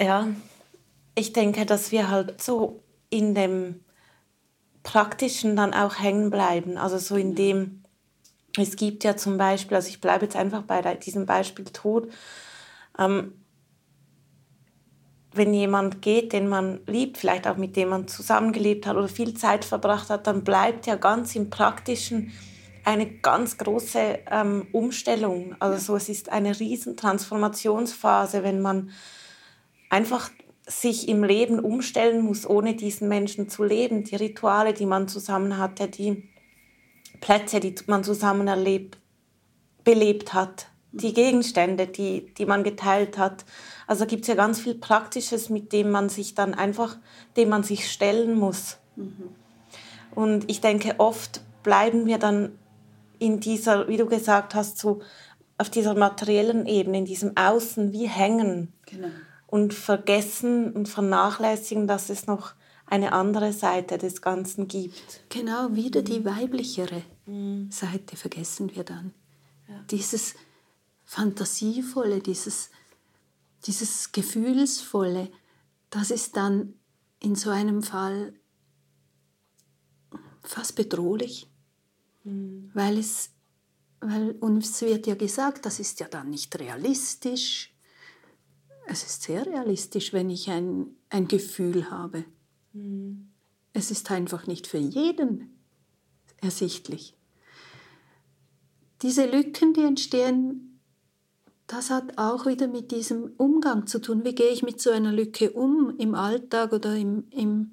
[0.00, 0.28] ja,
[1.14, 3.81] ich denke, dass wir halt so in dem
[4.82, 6.76] Praktischen dann auch hängen bleiben.
[6.76, 7.84] Also so in dem,
[8.58, 12.08] es gibt ja zum Beispiel, also ich bleibe jetzt einfach bei diesem Beispiel Tod,
[12.98, 13.34] ähm,
[15.34, 19.34] wenn jemand geht, den man liebt, vielleicht auch mit dem man zusammengelebt hat oder viel
[19.34, 22.32] Zeit verbracht hat, dann bleibt ja ganz im Praktischen
[22.84, 25.56] eine ganz große ähm, Umstellung.
[25.58, 28.90] Also so, es ist eine riesen Transformationsphase, wenn man
[29.88, 30.30] einfach
[30.66, 34.04] sich im Leben umstellen muss, ohne diesen Menschen zu leben.
[34.04, 36.28] Die Rituale, die man zusammen hatte, die
[37.20, 38.98] Plätze, die man zusammen erlebt,
[39.84, 43.44] belebt hat, die Gegenstände, die, die man geteilt hat.
[43.86, 46.96] Also gibt es ja ganz viel Praktisches, mit dem man sich dann einfach,
[47.36, 48.78] dem man sich stellen muss.
[48.96, 49.30] Mhm.
[50.14, 52.58] Und ich denke, oft bleiben wir dann
[53.18, 55.00] in dieser, wie du gesagt hast, so
[55.58, 59.08] auf dieser materiellen Ebene, in diesem Außen wie hängen genau.
[59.52, 62.54] Und vergessen und vernachlässigen, dass es noch
[62.86, 65.20] eine andere Seite des Ganzen gibt.
[65.28, 67.70] Genau, wieder die weiblichere mhm.
[67.70, 69.12] Seite vergessen wir dann.
[69.68, 69.74] Ja.
[69.90, 70.36] Dieses
[71.04, 72.70] Fantasievolle, dieses,
[73.66, 75.30] dieses Gefühlsvolle,
[75.90, 76.72] das ist dann
[77.20, 78.32] in so einem Fall
[80.42, 81.46] fast bedrohlich.
[82.24, 82.70] Mhm.
[82.72, 83.28] Weil es,
[84.00, 87.71] weil uns wird ja gesagt, das ist ja dann nicht realistisch.
[88.86, 92.24] Es ist sehr realistisch, wenn ich ein, ein Gefühl habe.
[92.72, 93.28] Mhm.
[93.72, 95.58] Es ist einfach nicht für jeden
[96.40, 97.16] ersichtlich.
[99.02, 100.80] Diese Lücken, die entstehen,
[101.66, 104.24] das hat auch wieder mit diesem Umgang zu tun.
[104.24, 107.72] Wie gehe ich mit so einer Lücke um im Alltag oder im, im,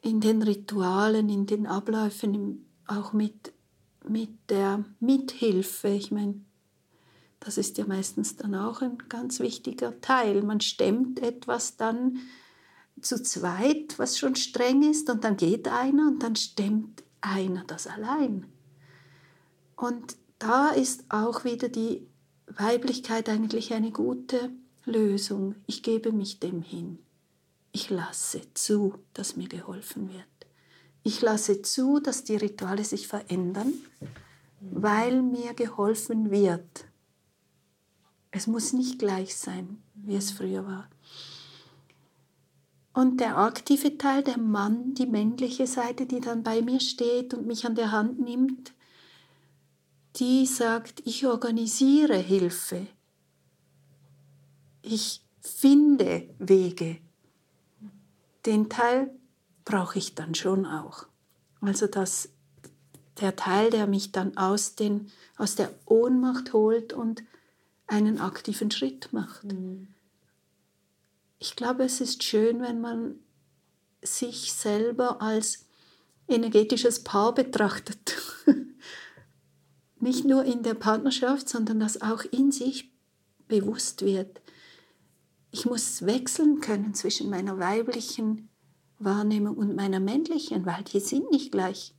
[0.00, 3.52] in den Ritualen, in den Abläufen, auch mit,
[4.08, 5.88] mit der Mithilfe.
[5.88, 6.40] Ich meine,
[7.44, 10.42] das ist ja meistens dann auch ein ganz wichtiger Teil.
[10.42, 12.18] Man stemmt etwas dann
[13.00, 17.88] zu zweit, was schon streng ist, und dann geht einer und dann stemmt einer das
[17.88, 18.46] allein.
[19.76, 22.06] Und da ist auch wieder die
[22.46, 24.52] Weiblichkeit eigentlich eine gute
[24.84, 25.56] Lösung.
[25.66, 27.00] Ich gebe mich dem hin.
[27.72, 30.26] Ich lasse zu, dass mir geholfen wird.
[31.02, 33.72] Ich lasse zu, dass die Rituale sich verändern,
[34.60, 36.84] weil mir geholfen wird.
[38.32, 40.88] Es muss nicht gleich sein, wie es früher war.
[42.94, 47.46] Und der aktive Teil, der Mann, die männliche Seite, die dann bei mir steht und
[47.46, 48.72] mich an der Hand nimmt,
[50.16, 52.86] die sagt, ich organisiere Hilfe.
[54.82, 56.98] Ich finde Wege.
[58.44, 59.10] Den Teil
[59.64, 61.06] brauche ich dann schon auch.
[61.60, 62.30] Also dass
[63.20, 67.22] der Teil, der mich dann aus, den, aus der Ohnmacht holt und
[67.92, 69.44] einen aktiven Schritt macht.
[69.44, 69.88] Mhm
[71.42, 73.16] ich glaube, es ist schön, wenn man
[74.00, 75.66] sich selber als
[76.28, 78.16] energetisches Paar betrachtet.
[79.98, 82.92] Nicht nur in der Partnerschaft, sondern dass auch in sich
[83.48, 84.40] bewusst wird.
[85.50, 88.48] Ich muss wechseln können zwischen meiner weiblichen
[89.00, 91.92] Wahrnehmung und meiner männlichen, weil die sind nicht gleich.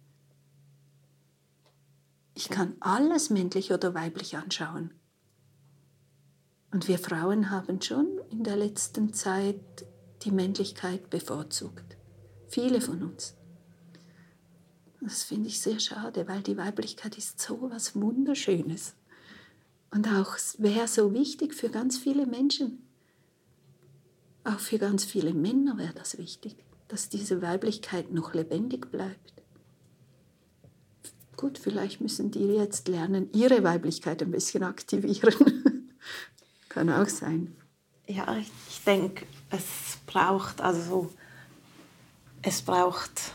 [2.33, 4.93] Ich kann alles männlich oder weiblich anschauen.
[6.73, 9.85] Und wir Frauen haben schon in der letzten Zeit
[10.23, 11.97] die Männlichkeit bevorzugt.
[12.47, 13.35] Viele von uns.
[14.99, 18.95] Das finde ich sehr schade, weil die Weiblichkeit ist so was Wunderschönes.
[19.91, 22.81] Und auch wäre so wichtig für ganz viele Menschen.
[24.43, 26.55] Auch für ganz viele Männer wäre das wichtig,
[26.87, 29.33] dass diese Weiblichkeit noch lebendig bleibt.
[31.37, 35.63] Gut, vielleicht müssen die jetzt lernen, ihre Weiblichkeit ein bisschen aktivieren.
[36.73, 37.55] Kann auch sein.
[38.07, 41.11] Ja, ich, ich denke, es braucht also
[42.41, 43.33] es braucht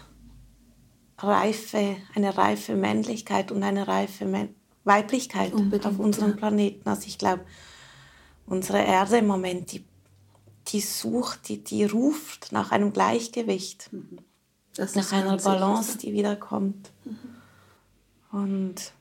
[1.18, 4.48] reife, eine reife Männlichkeit und eine reife Mä
[4.85, 6.37] Weiblichkeit Unbedingt, auf unserem ja.
[6.37, 6.88] Planeten.
[6.88, 7.44] Also ich glaube,
[8.46, 9.85] unsere Erde im Moment, die,
[10.68, 14.20] die sucht, die, die ruft nach einem Gleichgewicht, mhm.
[14.94, 16.90] nach einer Balance, die wiederkommt.
[17.05, 17.18] Mhm.
[18.40, 18.92] Und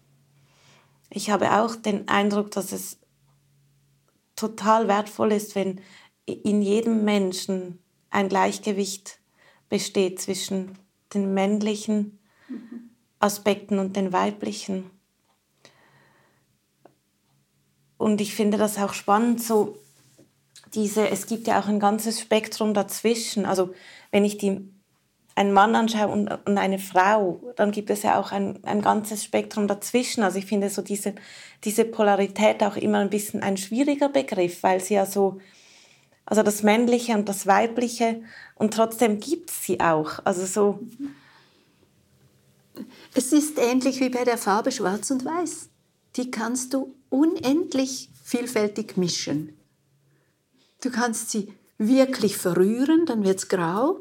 [1.10, 2.97] ich habe auch den Eindruck, dass es
[4.38, 5.82] total wertvoll ist, wenn
[6.26, 9.19] in jedem Menschen ein Gleichgewicht
[9.67, 10.78] besteht zwischen
[11.13, 12.19] den männlichen
[13.19, 14.89] Aspekten und den weiblichen.
[17.97, 19.78] Und ich finde das auch spannend, so
[20.73, 23.45] diese, es gibt ja auch ein ganzes Spektrum dazwischen.
[23.45, 23.73] Also
[24.12, 24.69] wenn ich die
[25.38, 29.23] einen Mann anschaue und, und eine Frau, dann gibt es ja auch ein, ein ganzes
[29.23, 30.23] Spektrum dazwischen.
[30.23, 31.13] Also ich finde so diese,
[31.63, 35.39] diese Polarität auch immer ein bisschen ein schwieriger Begriff, weil sie ja so,
[36.26, 38.23] also das Männliche und das Weibliche
[38.56, 40.26] und trotzdem gibt es sie auch.
[40.26, 40.80] Also so.
[43.13, 45.69] Es ist ähnlich wie bei der Farbe Schwarz und Weiß.
[46.15, 49.56] Die kannst du unendlich vielfältig mischen.
[50.82, 54.00] Du kannst sie wirklich verrühren, dann wird es grau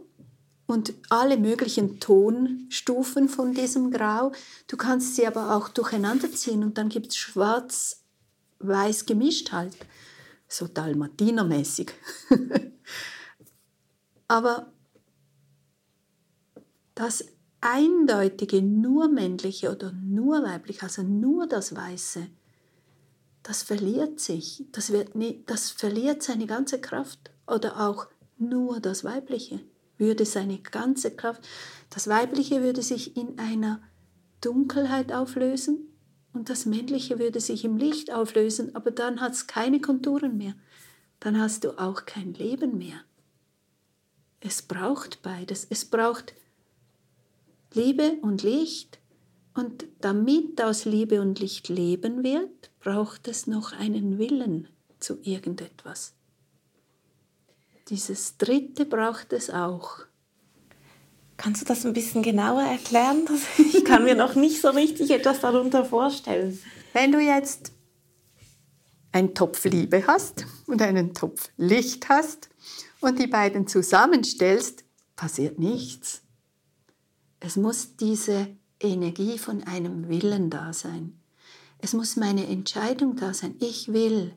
[0.67, 4.33] und alle möglichen Tonstufen von diesem Grau.
[4.67, 9.77] Du kannst sie aber auch durcheinander ziehen und dann gibt es schwarz-weiß gemischt halt.
[10.49, 11.93] So Dalmatinermäßig.
[14.29, 14.73] aber
[16.95, 17.25] das
[17.61, 22.27] eindeutige, nur männliche oder nur weibliche, also nur das Weiße,
[23.43, 24.65] das verliert sich.
[24.73, 27.31] Das, wird nie, das verliert seine ganze Kraft.
[27.47, 29.61] Oder auch nur das Weibliche
[29.99, 31.47] würde seine ganze Kraft,
[31.91, 33.81] das Weibliche würde sich in einer
[34.41, 35.89] Dunkelheit auflösen
[36.33, 40.55] und das Männliche würde sich im Licht auflösen, aber dann hat es keine Konturen mehr.
[41.21, 43.01] Dann hast du auch kein Leben mehr.
[44.41, 45.67] Es braucht beides.
[45.69, 46.35] Es braucht
[47.73, 48.99] Liebe und Licht.
[49.55, 54.69] Und damit aus Liebe und Licht leben wird, braucht es noch einen Willen
[55.01, 56.15] zu irgendetwas.
[57.89, 59.99] Dieses dritte braucht es auch.
[61.37, 63.27] Kannst du das ein bisschen genauer erklären?
[63.59, 66.59] Ich kann mir noch nicht so richtig etwas darunter vorstellen.
[66.93, 67.73] Wenn du jetzt
[69.13, 72.49] einen Topf Liebe hast und einen Topf Licht hast
[73.01, 76.23] und die beiden zusammenstellst, passiert nichts.
[77.39, 78.49] Es muss diese
[78.81, 81.21] Energie von einem Willen da sein.
[81.79, 83.55] Es muss meine Entscheidung da sein.
[83.61, 84.35] Ich will.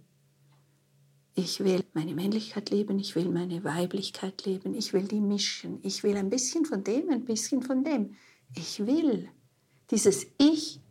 [1.40, 6.04] Ich will meine Männlichkeit leben, ich will meine Weiblichkeit leben, ich will die mischen, ich
[6.04, 8.16] will ein bisschen von dem, ein bisschen von dem.
[8.56, 9.30] Ich will.
[9.90, 10.82] Dieses Ich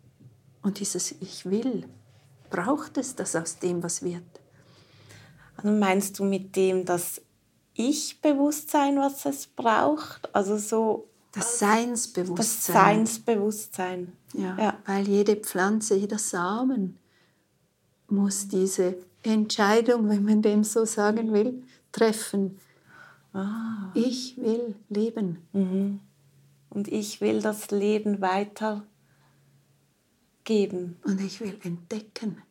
[0.62, 1.86] und dieses Ich will
[2.48, 4.24] braucht es das aus dem, was wird.
[5.56, 7.20] Also meinst du mit dem das
[7.74, 10.34] Ich-Bewusstsein, was es braucht?
[10.34, 12.36] Also so das Seinsbewusstsein.
[12.36, 14.12] Das Seinsbewusstsein.
[14.32, 16.98] Ja, ja, weil jede Pflanze, jeder Samen
[18.08, 22.58] muss diese Entscheidung, wenn man dem so sagen will, treffen.
[23.32, 23.90] Ah.
[23.94, 25.38] Ich will leben.
[25.52, 26.00] Mhm.
[26.70, 28.86] Und ich will das Leben weitergeben.
[31.04, 32.42] Und ich will entdecken.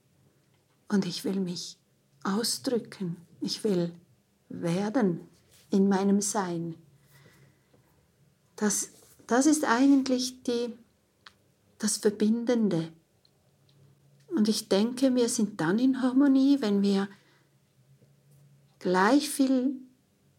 [0.89, 1.77] Und ich will mich
[2.23, 3.17] ausdrücken.
[3.41, 3.93] Ich will
[4.49, 5.21] werden
[5.69, 6.75] in meinem Sein.
[8.55, 8.89] Das,
[9.27, 10.73] das ist eigentlich die,
[11.77, 12.91] das Verbindende.
[14.37, 17.09] Und ich denke, wir sind dann in Harmonie, wenn wir
[18.77, 19.77] gleich viel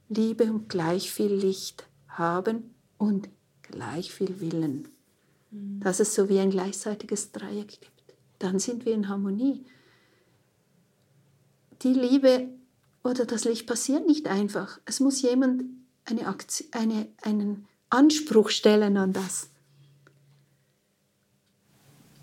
[0.08, 3.28] Liebe und gleich viel Licht haben und
[3.60, 4.86] gleich viel Willen.
[5.50, 5.80] Mhm.
[5.80, 8.14] Dass es so wie ein gleichzeitiges Dreieck gibt.
[8.38, 9.64] Dann sind wir in Harmonie.
[11.82, 12.50] Die Liebe
[13.02, 14.78] oder das Licht passiert nicht einfach.
[14.84, 15.64] Es muss jemand
[16.04, 19.50] eine Aktion, eine, einen Anspruch stellen an das.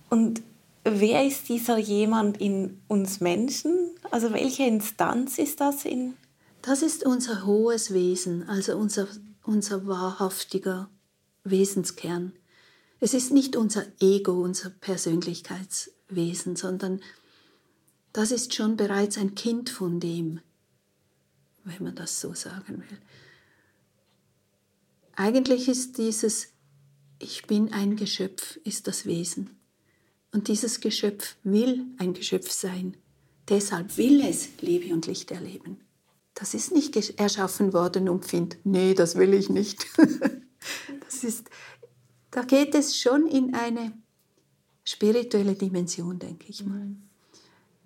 [0.09, 0.41] Und
[0.85, 3.91] wer ist dieser jemand in uns Menschen?
[4.11, 6.15] Also welche Instanz ist das in?
[6.61, 9.07] Das ist unser hohes Wesen, also unser,
[9.43, 10.89] unser wahrhaftiger
[11.43, 12.33] Wesenskern.
[12.99, 17.01] Es ist nicht unser Ego, unser Persönlichkeitswesen, sondern
[18.13, 20.39] das ist schon bereits ein Kind von dem,
[21.65, 22.97] wenn man das so sagen will.
[25.15, 26.47] Eigentlich ist dieses
[27.19, 29.49] Ich bin ein Geschöpf, ist das Wesen.
[30.35, 32.97] Und dieses Geschöpf will ein Geschöpf sein.
[33.47, 35.79] Deshalb will es Liebe und Licht erleben.
[36.33, 39.85] Das ist nicht erschaffen worden und findet, nee, das will ich nicht.
[41.05, 41.49] das ist,
[42.31, 43.93] da geht es schon in eine
[44.83, 46.97] spirituelle Dimension, denke ich mal.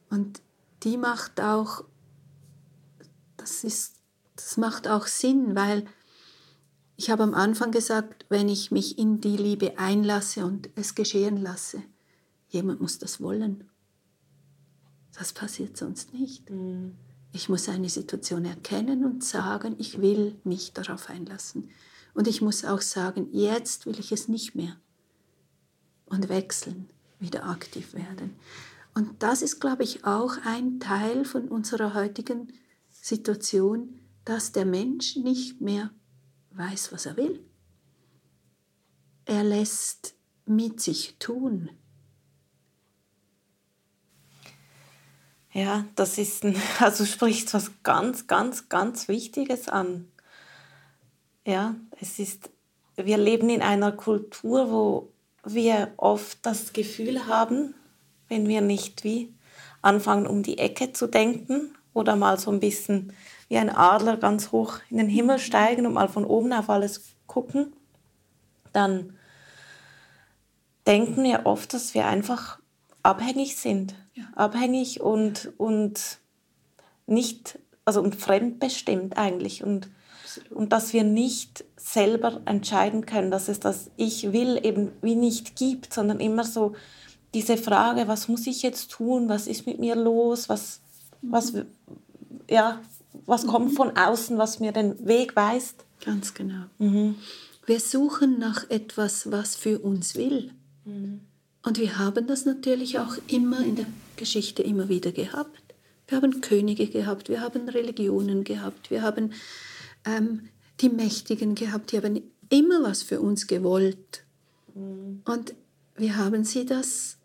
[0.10, 0.42] Und
[0.82, 1.84] die macht auch,
[3.38, 3.98] das, ist,
[4.36, 5.86] das macht auch Sinn, weil
[6.96, 11.38] ich habe am Anfang gesagt, wenn ich mich in die Liebe einlasse und es geschehen
[11.38, 11.84] lasse,
[12.50, 13.70] jemand muss das wollen.
[15.18, 16.50] Das passiert sonst nicht.
[16.50, 16.96] Mhm.
[17.32, 21.70] Ich muss eine Situation erkennen und sagen, ich will mich darauf einlassen.
[22.14, 24.76] Und ich muss auch sagen, jetzt will ich es nicht mehr.
[26.06, 28.36] Und wechseln, wieder aktiv werden.
[28.96, 32.52] Und das ist, glaube ich, auch ein Teil von unserer heutigen
[32.90, 35.92] Situation, dass der Mensch nicht mehr
[36.52, 37.40] weiß, was er will.
[39.26, 41.70] Er lässt mit sich tun.
[45.52, 50.12] Ja, das ist ein, also spricht was ganz, ganz, ganz Wichtiges an.
[51.46, 52.50] Ja, es ist,
[52.96, 55.12] wir leben in einer Kultur, wo
[55.44, 57.74] wir oft das Gefühl haben,
[58.28, 59.34] wenn wir nicht wie
[59.82, 63.14] anfangen, um die Ecke zu denken oder mal so ein bisschen
[63.48, 67.16] wie ein Adler ganz hoch in den Himmel steigen und mal von oben auf alles
[67.26, 67.74] gucken,
[68.74, 69.18] dann
[70.86, 72.60] denken wir oft, dass wir einfach
[73.02, 73.96] abhängig sind.
[74.14, 74.24] Ja.
[74.36, 76.20] Abhängig und, und
[77.08, 79.64] nicht, also und fremdbestimmt eigentlich.
[79.64, 79.90] Und,
[80.50, 85.56] und dass wir nicht selber entscheiden können, dass es das Ich will eben wie nicht
[85.56, 86.76] gibt, sondern immer so
[87.34, 90.82] diese Frage, was muss ich jetzt tun, was ist mit mir los, was,
[91.22, 91.54] was,
[92.50, 92.82] ja,
[93.26, 95.86] was kommt von außen, was mir den Weg weist.
[96.04, 96.66] Ganz genau.
[96.78, 97.16] Mhm.
[97.66, 100.52] Wir suchen nach etwas, was für uns will.
[100.86, 101.22] Mhm.
[101.64, 103.86] Und wir haben das natürlich auch immer in der
[104.16, 105.62] Geschichte immer wieder gehabt.
[106.08, 109.34] Wir haben Könige gehabt, wir haben Religionen gehabt, wir haben
[110.06, 110.50] ähm,
[110.82, 114.24] die Mächtigen gehabt, die haben immer was für uns gewollt.
[114.74, 115.22] Mhm.
[115.26, 115.54] Und
[115.96, 117.18] wir haben sie das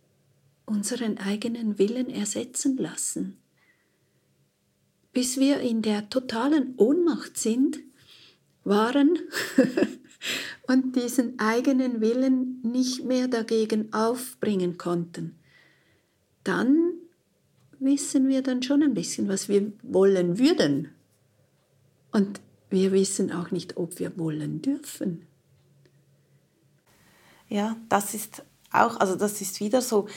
[0.67, 3.39] unseren eigenen Willen ersetzen lassen
[5.15, 7.79] bis wir in der totalen Ohnmacht sind,
[8.65, 9.19] waren
[10.67, 15.39] und diesen eigenen Willen nicht mehr dagegen aufbringen konnten.
[16.43, 16.93] Dann
[17.79, 20.91] wissen wir dann schon ein bisschen, was wir wollen würden.
[22.13, 25.27] Und wir wissen auch nicht, ob wir wollen dürfen.
[27.49, 30.09] ja, das ist auch, also das ist wieder so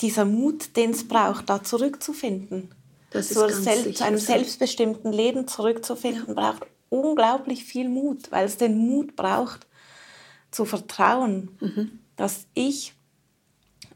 [0.00, 2.74] dieser Mut, den es braucht, da zurückzufinden.
[3.10, 6.34] Das so selbst, zu einem selbstbestimmten Leben zurückzufinden, ja.
[6.34, 9.66] braucht unglaublich viel Mut, weil es den Mut braucht,
[10.50, 12.00] zu vertrauen, mhm.
[12.16, 12.94] dass ich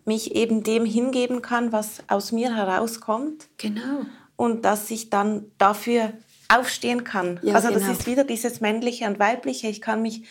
[0.07, 3.49] mich eben dem hingeben kann, was aus mir herauskommt.
[3.59, 4.07] Genau.
[4.37, 6.13] Und dass ich dann dafür
[6.49, 7.41] aufstehen kann.
[7.43, 7.93] Ja, also das genau.
[7.93, 9.69] ist wieder dieses männliche und weibliche.
[9.69, 10.25] Ich kann mich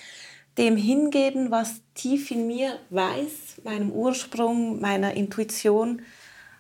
[0.58, 6.02] dem hingeben, was tief in mir weiß, meinem Ursprung, meiner Intuition.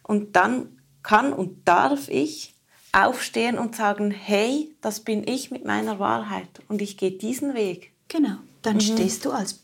[0.04, 2.55] Und dann kann und darf ich
[2.96, 7.92] aufstehen und sagen, hey, das bin ich mit meiner Wahrheit und ich gehe diesen Weg.
[8.08, 8.82] Genau, dann mhm.
[8.82, 9.64] stehst du als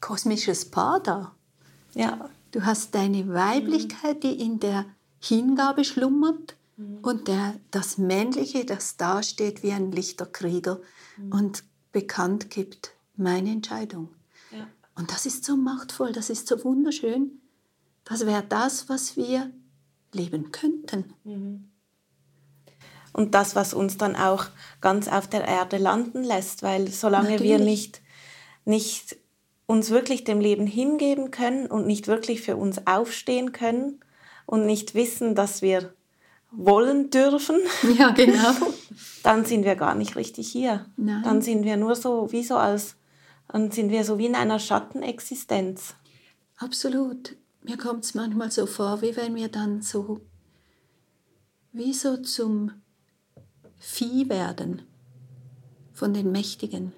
[0.00, 1.34] kosmisches Paar da.
[1.94, 2.30] Ja.
[2.52, 4.84] Du hast deine Weiblichkeit, die in der
[5.20, 6.98] Hingabe schlummert mhm.
[7.02, 10.80] und der, das Männliche, das dasteht wie ein Lichterkrieger
[11.16, 11.32] mhm.
[11.32, 14.08] und bekannt gibt, meine Entscheidung.
[14.50, 14.68] Ja.
[14.94, 17.40] Und das ist so machtvoll, das ist so wunderschön.
[18.04, 19.50] Das wäre das, was wir
[20.12, 21.14] leben könnten.
[21.24, 21.71] Mhm.
[23.12, 24.46] Und das, was uns dann auch
[24.80, 27.50] ganz auf der Erde landen lässt, weil solange Natürlich.
[27.50, 28.00] wir nicht,
[28.64, 29.16] nicht
[29.66, 34.00] uns wirklich dem Leben hingeben können und nicht wirklich für uns aufstehen können
[34.46, 35.92] und nicht wissen, dass wir
[36.50, 37.58] wollen dürfen,
[37.98, 38.54] ja, genau.
[39.22, 40.86] dann sind wir gar nicht richtig hier.
[40.96, 41.22] Nein.
[41.22, 42.96] Dann sind wir nur so wie so als,
[43.48, 45.94] dann sind wir so wie in einer Schattenexistenz.
[46.56, 50.20] Absolut mir kommt es manchmal so vor, wie wenn wir dann so,
[51.72, 52.72] wie so zum
[53.84, 54.82] Vieh werden
[55.92, 56.92] von den Mächtigen.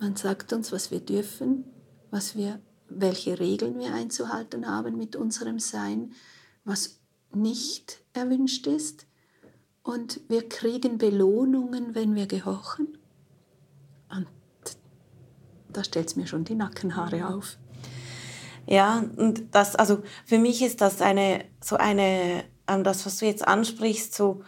[0.00, 1.64] Man sagt uns, was wir dürfen,
[2.10, 6.10] was wir, welche Regeln wir einzuhalten haben mit unserem Sein,
[6.64, 6.98] was
[7.32, 9.06] nicht erwünscht ist.
[9.84, 12.98] Und wir kriegen Belohnungen, wenn wir gehorchen.
[14.10, 14.26] Und
[15.72, 17.58] da stellt es mir schon die Nackenhaare auf.
[18.66, 23.26] Ja, und das, also für mich ist das eine, so eine, ähm, das, was du
[23.26, 24.42] jetzt ansprichst, so,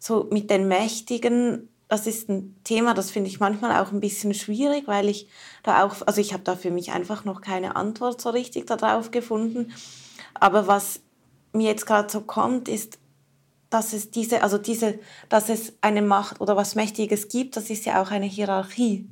[0.00, 4.32] so mit den Mächtigen, das ist ein Thema, das finde ich manchmal auch ein bisschen
[4.34, 5.28] schwierig, weil ich
[5.62, 9.10] da auch, also ich habe da für mich einfach noch keine Antwort so richtig darauf
[9.10, 9.72] gefunden.
[10.34, 11.00] Aber was
[11.52, 12.98] mir jetzt gerade so kommt, ist,
[13.68, 14.98] dass es diese, also diese,
[15.28, 19.08] dass es eine Macht oder was Mächtiges gibt, das ist ja auch eine Hierarchie,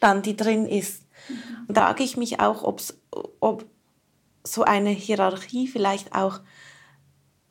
[0.00, 1.06] dann die drin ist.
[1.28, 1.74] Mhm.
[1.74, 2.98] Frage ich mich auch, ob's,
[3.40, 3.64] ob
[4.44, 6.40] so eine Hierarchie vielleicht auch,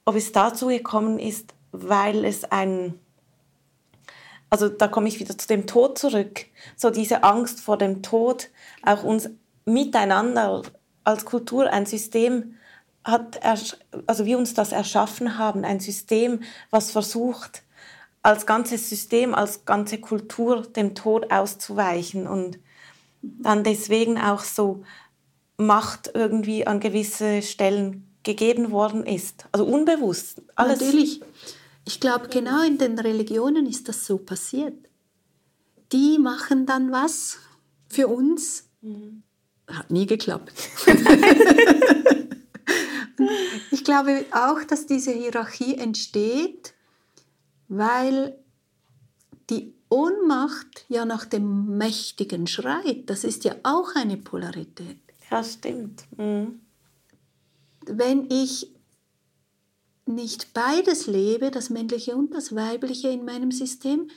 [0.05, 2.99] ob es dazu gekommen ist, weil es ein,
[4.49, 6.45] also da komme ich wieder zu dem Tod zurück,
[6.75, 8.49] so diese Angst vor dem Tod,
[8.83, 9.29] auch uns
[9.65, 10.63] miteinander
[11.03, 12.55] als Kultur ein System
[13.03, 17.63] hat, also wir uns das erschaffen haben, ein System, was versucht,
[18.21, 22.59] als ganzes System, als ganze Kultur dem Tod auszuweichen und
[23.21, 24.83] dann deswegen auch so
[25.57, 29.45] Macht irgendwie an gewisse Stellen gegeben worden ist.
[29.51, 30.41] Also unbewusst.
[30.55, 30.79] Alles.
[30.79, 31.21] Natürlich.
[31.85, 34.75] Ich glaube, genau in den Religionen ist das so passiert.
[35.91, 37.37] Die machen dann was
[37.89, 38.69] für uns.
[38.81, 39.23] Mhm.
[39.67, 40.53] Hat nie geklappt.
[43.71, 46.73] ich glaube auch, dass diese Hierarchie entsteht,
[47.67, 48.37] weil
[49.49, 53.09] die Ohnmacht ja nach dem Mächtigen schreit.
[53.09, 54.99] Das ist ja auch eine Polarität.
[55.29, 56.03] Ja, stimmt.
[56.17, 56.61] Mhm.
[57.85, 58.70] Wenn ich
[60.11, 64.09] nicht beides lebe, das männliche und das weibliche in meinem System,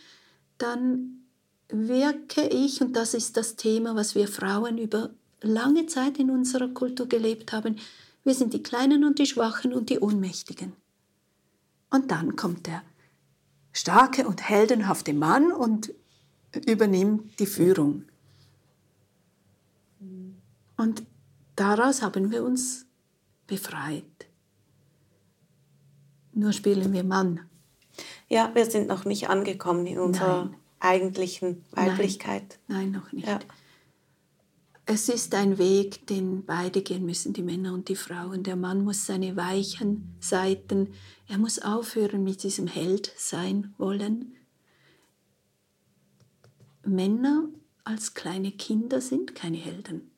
[0.58, 1.24] dann
[1.68, 6.68] wirke ich, und das ist das Thema, was wir Frauen über lange Zeit in unserer
[6.68, 7.76] Kultur gelebt haben,
[8.24, 10.72] wir sind die Kleinen und die Schwachen und die Ohnmächtigen.
[11.90, 12.82] Und dann kommt der
[13.72, 15.92] starke und heldenhafte Mann und
[16.66, 18.04] übernimmt die Führung.
[20.76, 21.02] Und
[21.56, 22.86] daraus haben wir uns
[23.46, 24.04] befreit.
[26.34, 27.40] Nur spielen wir Mann.
[28.28, 30.56] Ja, wir sind noch nicht angekommen in unserer Nein.
[30.80, 32.58] eigentlichen Weiblichkeit.
[32.66, 33.26] Nein, Nein noch nicht.
[33.26, 33.38] Ja.
[34.86, 38.42] Es ist ein Weg, den beide gehen müssen, die Männer und die Frauen.
[38.42, 40.92] Der Mann muss seine weichen Seiten,
[41.26, 44.34] er muss aufhören mit diesem Held sein wollen.
[46.84, 47.48] Männer
[47.84, 50.10] als kleine Kinder sind keine Helden.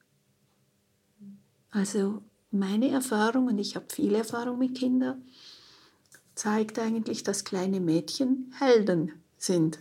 [1.70, 5.24] Also meine Erfahrung, und ich habe viel Erfahrung mit Kindern,
[6.36, 9.80] zeigt eigentlich, dass kleine Mädchen Helden sind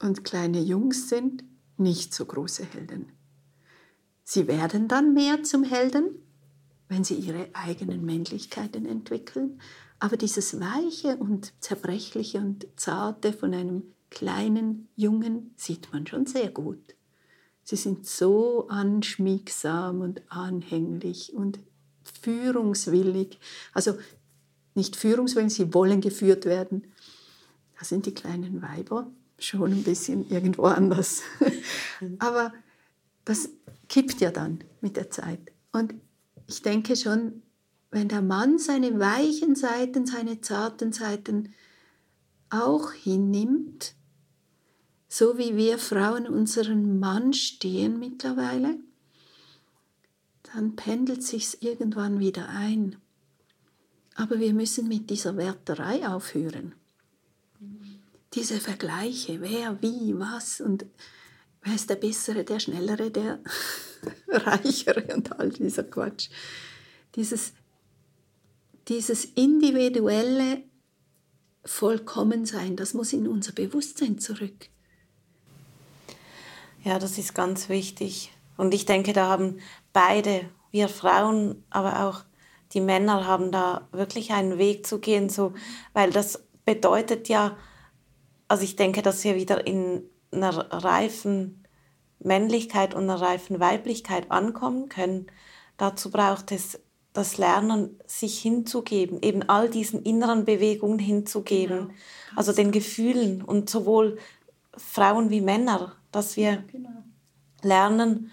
[0.00, 1.44] und kleine Jungs sind
[1.78, 3.12] nicht so große Helden.
[4.24, 6.10] Sie werden dann mehr zum Helden,
[6.88, 9.60] wenn sie ihre eigenen Männlichkeiten entwickeln,
[9.98, 16.50] aber dieses Weiche und Zerbrechliche und Zarte von einem kleinen Jungen sieht man schon sehr
[16.50, 16.96] gut.
[17.62, 21.60] Sie sind so anschmiegsam und anhänglich und
[22.02, 23.38] führungswillig.
[23.72, 23.96] Also
[24.74, 26.84] nicht führungswillig, sie wollen geführt werden.
[27.78, 31.22] Da sind die kleinen Weiber schon ein bisschen irgendwo anders.
[32.18, 32.52] Aber
[33.24, 33.50] das
[33.88, 35.40] kippt ja dann mit der Zeit.
[35.72, 35.94] Und
[36.46, 37.42] ich denke schon,
[37.90, 41.54] wenn der Mann seine weichen Seiten, seine zarten Seiten
[42.50, 43.94] auch hinnimmt,
[45.08, 48.78] so wie wir Frauen unseren Mann stehen mittlerweile,
[50.54, 52.96] dann pendelt sich's irgendwann wieder ein.
[54.14, 56.74] Aber wir müssen mit dieser Wärterei aufhören.
[58.34, 60.86] Diese Vergleiche, wer, wie, was und
[61.62, 63.40] wer ist der Bessere, der Schnellere, der
[64.28, 66.28] Reichere und all dieser Quatsch.
[67.14, 67.52] Dieses,
[68.88, 70.62] dieses individuelle
[71.64, 74.68] Vollkommensein, das muss in unser Bewusstsein zurück.
[76.84, 78.32] Ja, das ist ganz wichtig.
[78.56, 79.60] Und ich denke, da haben
[79.92, 82.24] beide, wir Frauen, aber auch
[82.74, 85.52] die Männer haben da wirklich einen Weg zu gehen, so,
[85.92, 87.56] weil das bedeutet ja,
[88.48, 91.64] also ich denke, dass wir wieder in einer reifen
[92.18, 95.26] Männlichkeit und einer reifen Weiblichkeit ankommen können.
[95.76, 96.80] Dazu braucht es
[97.12, 101.94] das Lernen, sich hinzugeben, eben all diesen inneren Bewegungen hinzugeben, genau.
[102.36, 104.18] also den Gefühlen und sowohl
[104.76, 106.88] Frauen wie Männer, dass wir genau.
[107.62, 108.30] lernen,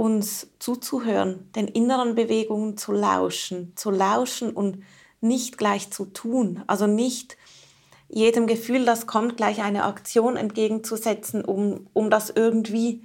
[0.00, 4.82] uns zuzuhören, den inneren Bewegungen zu lauschen, zu lauschen und
[5.20, 7.36] nicht gleich zu tun, also nicht
[8.08, 13.04] jedem Gefühl, das kommt, gleich eine Aktion entgegenzusetzen, um, um das irgendwie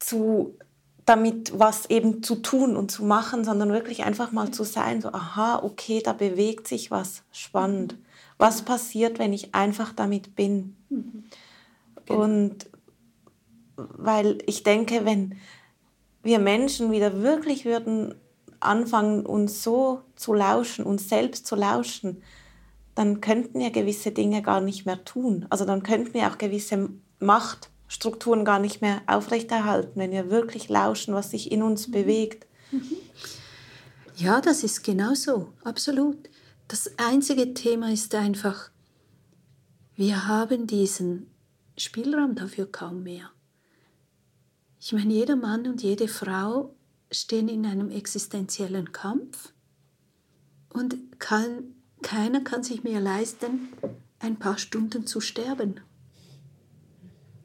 [0.00, 0.58] zu,
[1.06, 5.12] damit was eben zu tun und zu machen, sondern wirklich einfach mal zu sein, so,
[5.12, 7.96] aha, okay, da bewegt sich was, spannend.
[8.36, 10.74] Was passiert, wenn ich einfach damit bin?
[10.88, 11.24] Mhm.
[12.06, 12.24] Genau.
[12.24, 12.68] Und
[13.76, 15.36] weil ich denke, wenn,
[16.22, 18.14] wir Menschen wieder wirklich würden
[18.60, 22.22] anfangen, uns so zu lauschen, uns selbst zu lauschen,
[22.94, 25.46] dann könnten wir gewisse Dinge gar nicht mehr tun.
[25.48, 31.14] Also dann könnten wir auch gewisse Machtstrukturen gar nicht mehr aufrechterhalten, wenn wir wirklich lauschen,
[31.14, 31.92] was sich in uns mhm.
[31.92, 32.46] bewegt.
[34.16, 36.28] Ja, das ist genau so, absolut.
[36.68, 38.70] Das einzige Thema ist einfach,
[39.96, 41.30] wir haben diesen
[41.78, 43.30] Spielraum dafür kaum mehr.
[44.82, 46.74] Ich meine, jeder Mann und jede Frau
[47.12, 49.52] stehen in einem existenziellen Kampf
[50.72, 53.68] und kann, keiner kann sich mehr leisten,
[54.20, 55.80] ein paar Stunden zu sterben.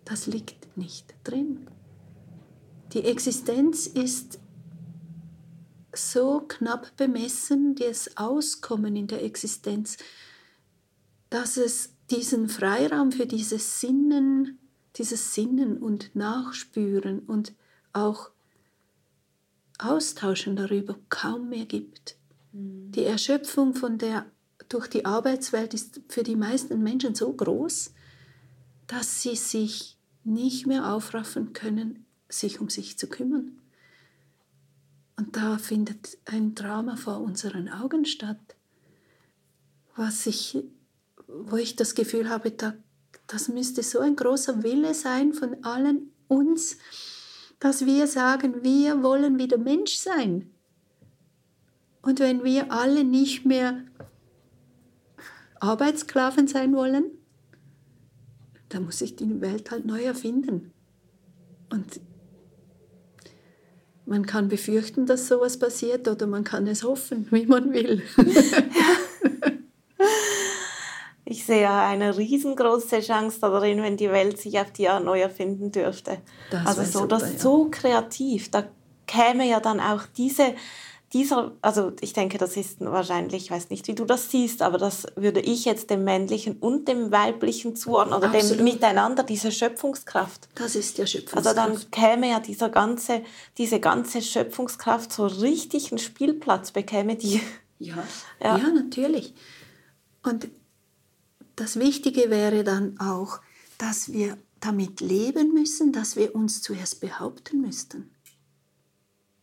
[0.05, 1.67] Das liegt nicht drin.
[2.93, 4.39] Die Existenz ist
[5.93, 9.97] so knapp bemessen, das Auskommen in der Existenz,
[11.29, 14.59] dass es diesen Freiraum für dieses Sinnen,
[14.97, 17.53] dieses Sinnen und Nachspüren und
[17.93, 18.31] auch
[19.77, 22.15] Austauschen darüber kaum mehr gibt.
[22.51, 22.91] Mhm.
[22.91, 24.25] Die Erschöpfung von der
[24.69, 27.93] durch die Arbeitswelt ist für die meisten Menschen so groß,
[28.87, 33.59] dass sie sich nicht mehr aufraffen können, sich um sich zu kümmern.
[35.17, 38.55] Und da findet ein Drama vor unseren Augen statt,
[39.95, 40.57] was ich,
[41.27, 42.73] wo ich das Gefühl habe, da
[43.27, 46.77] das müsste so ein großer Wille sein von allen uns,
[47.59, 50.51] dass wir sagen, wir wollen wieder Mensch sein.
[52.01, 53.81] Und wenn wir alle nicht mehr
[55.59, 57.05] Arbeitssklaven sein wollen,
[58.69, 60.71] dann muss sich die Welt halt neu erfinden.
[61.71, 61.99] Und
[64.05, 68.03] man kann befürchten, dass sowas passiert oder man kann es hoffen, wie man will.
[68.17, 68.25] ja.
[71.27, 75.71] Ich sehe eine riesengroße Chance darin, wenn die Welt sich auf die Art neu erfinden
[75.71, 76.19] dürfte.
[76.51, 77.39] Das also so, super, das ja.
[77.39, 78.51] so kreativ.
[78.51, 78.65] Da
[79.07, 80.53] käme ja dann auch diese,
[81.13, 84.77] dieser, also ich denke, das ist wahrscheinlich, ich weiß nicht, wie du das siehst, aber
[84.77, 88.59] das würde ich jetzt dem männlichen und dem weiblichen zuordnen oder Absolut.
[88.59, 90.47] dem miteinander, diese Schöpfungskraft.
[90.53, 91.57] Das ist ja Schöpfungskraft.
[91.57, 93.21] Also dann käme ja dieser ganze,
[93.57, 97.41] diese ganze Schöpfungskraft so richtig einen Spielplatz, bekäme die.
[97.79, 97.95] Ja,
[98.43, 98.57] ja.
[98.57, 99.33] ja natürlich.
[100.23, 100.49] Und
[101.55, 103.39] das Wichtige wäre dann auch,
[103.77, 108.09] dass wir damit leben müssen, dass wir uns zuerst behaupten müssten,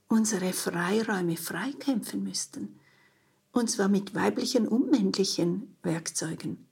[0.09, 2.79] unsere Freiräume freikämpfen müssten,
[3.53, 6.67] und zwar mit weiblichen und männlichen Werkzeugen.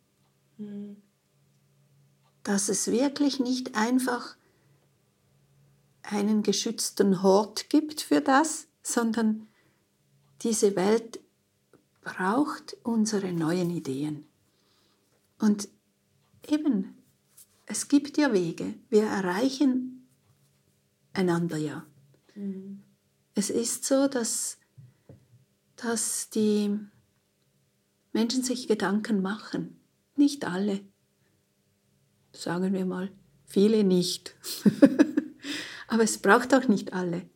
[2.43, 4.36] Dass es wirklich nicht einfach
[6.03, 9.47] einen geschützten Hort gibt für das, sondern
[10.43, 11.20] diese Welt
[12.01, 14.29] braucht unsere neuen Ideen.
[15.41, 15.68] Und
[16.49, 16.97] eben,
[17.66, 18.74] es gibt ja Wege.
[18.91, 20.07] Wir erreichen
[21.12, 21.86] einander ja.
[22.34, 22.82] Mhm.
[23.34, 24.59] Es ist so, dass,
[25.76, 26.78] dass die
[28.12, 29.80] Menschen sich Gedanken machen.
[30.14, 30.80] Nicht alle.
[32.32, 33.11] Sagen wir mal,
[33.47, 34.36] viele nicht.
[35.88, 37.28] Aber es braucht auch nicht alle.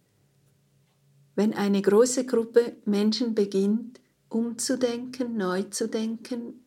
[1.35, 6.64] Wenn eine große Gruppe Menschen beginnt, umzudenken, neu zu denken,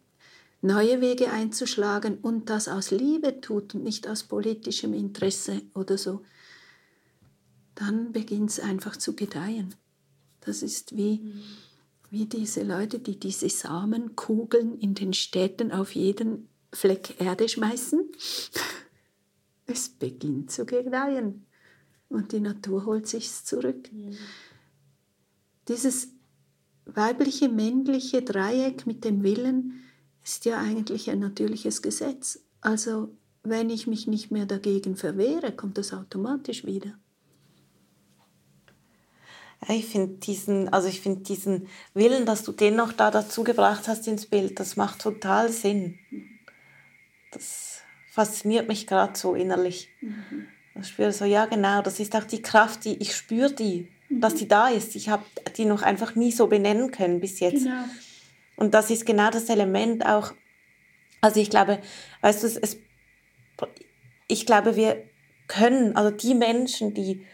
[0.67, 6.23] neue Wege einzuschlagen und das aus Liebe tut und nicht aus politischem Interesse oder so,
[7.73, 9.73] dann beginnt es einfach zu gedeihen.
[10.41, 11.41] Das ist wie, mhm.
[12.09, 18.01] wie diese Leute, die diese Samenkugeln in den Städten auf jeden Fleck Erde schmeißen.
[19.69, 21.45] Es beginnt zu gedeihen
[22.07, 23.91] und die Natur holt sich zurück.
[23.91, 24.15] Mhm.
[25.67, 26.07] Dieses
[26.85, 29.83] weibliche, männliche Dreieck mit dem Willen
[30.27, 32.41] ist ja eigentlich ein natürliches Gesetz.
[32.61, 33.09] Also
[33.43, 36.97] wenn ich mich nicht mehr dagegen verwehre, kommt das automatisch wieder.
[39.67, 43.43] Ja, ich finde diesen, also ich finde diesen Willen, dass du den noch da dazu
[43.43, 45.97] gebracht hast ins Bild, das macht total Sinn.
[47.31, 47.79] Das
[48.11, 49.89] fasziniert mich gerade so innerlich.
[50.01, 50.47] Mhm.
[50.79, 54.21] Ich spüre so, ja genau, das ist auch die Kraft, die ich spüre die, mhm.
[54.21, 54.95] dass die da ist.
[54.95, 55.23] Ich habe
[55.55, 57.63] die noch einfach nie so benennen können bis jetzt.
[57.63, 57.85] Genau.
[58.57, 60.33] Und das ist genau das Element auch.
[61.21, 61.79] Also ich glaube,
[62.21, 62.77] weißt du, es,
[64.27, 65.03] ich glaube, wir
[65.47, 67.25] können, also die Menschen, die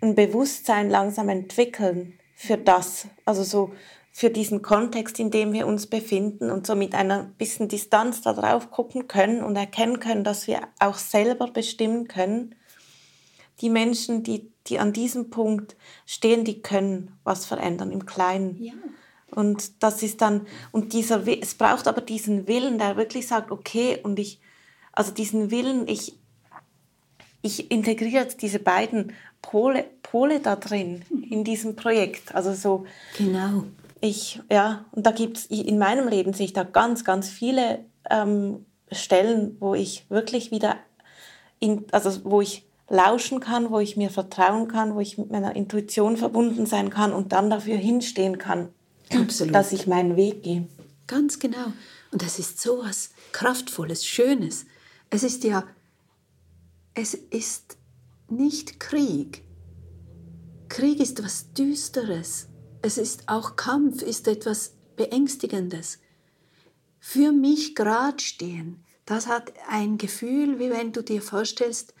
[0.00, 3.72] ein Bewusstsein langsam entwickeln für das, also so
[4.10, 8.32] für diesen Kontext, in dem wir uns befinden und so mit einer bisschen Distanz da
[8.32, 12.54] drauf gucken können und erkennen können, dass wir auch selber bestimmen können.
[13.60, 15.76] Die Menschen, die, die an diesem Punkt
[16.06, 18.60] stehen, die können was verändern im Kleinen.
[18.60, 18.74] Ja.
[19.38, 24.00] Und das ist dann, und dieser, es braucht aber diesen Willen, der wirklich sagt, okay,
[24.02, 24.40] und ich,
[24.90, 26.18] also diesen Willen, ich,
[27.40, 32.34] ich integriere jetzt diese beiden Pole, Pole da drin in diesem Projekt.
[32.34, 32.84] Also so.
[33.16, 33.62] Genau.
[34.00, 37.84] Ich, ja, und da gibt es, in meinem Leben sehe ich da ganz, ganz viele
[38.10, 40.78] ähm, Stellen, wo ich wirklich wieder,
[41.60, 45.54] in, also wo ich lauschen kann, wo ich mir vertrauen kann, wo ich mit meiner
[45.54, 48.70] Intuition verbunden sein kann und dann dafür hinstehen kann,
[49.10, 49.54] Absolut.
[49.54, 50.68] dass ich meinen Weg gehe.
[51.06, 51.72] Ganz genau.
[52.10, 54.66] Und das ist so was Kraftvolles, Schönes.
[55.10, 55.66] Es ist ja,
[56.94, 57.76] es ist
[58.28, 59.42] nicht Krieg.
[60.68, 62.48] Krieg ist was Düsteres.
[62.82, 65.98] Es ist auch Kampf, ist etwas Beängstigendes.
[67.00, 71.94] Für mich gerade stehen, das hat ein Gefühl, wie wenn du dir vorstellst,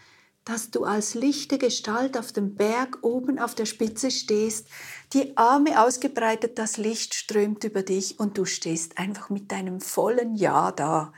[0.48, 4.66] dass du als lichte Gestalt auf dem Berg oben auf der Spitze stehst,
[5.12, 10.34] die Arme ausgebreitet, das Licht strömt über dich und du stehst einfach mit deinem vollen
[10.36, 11.12] Ja da.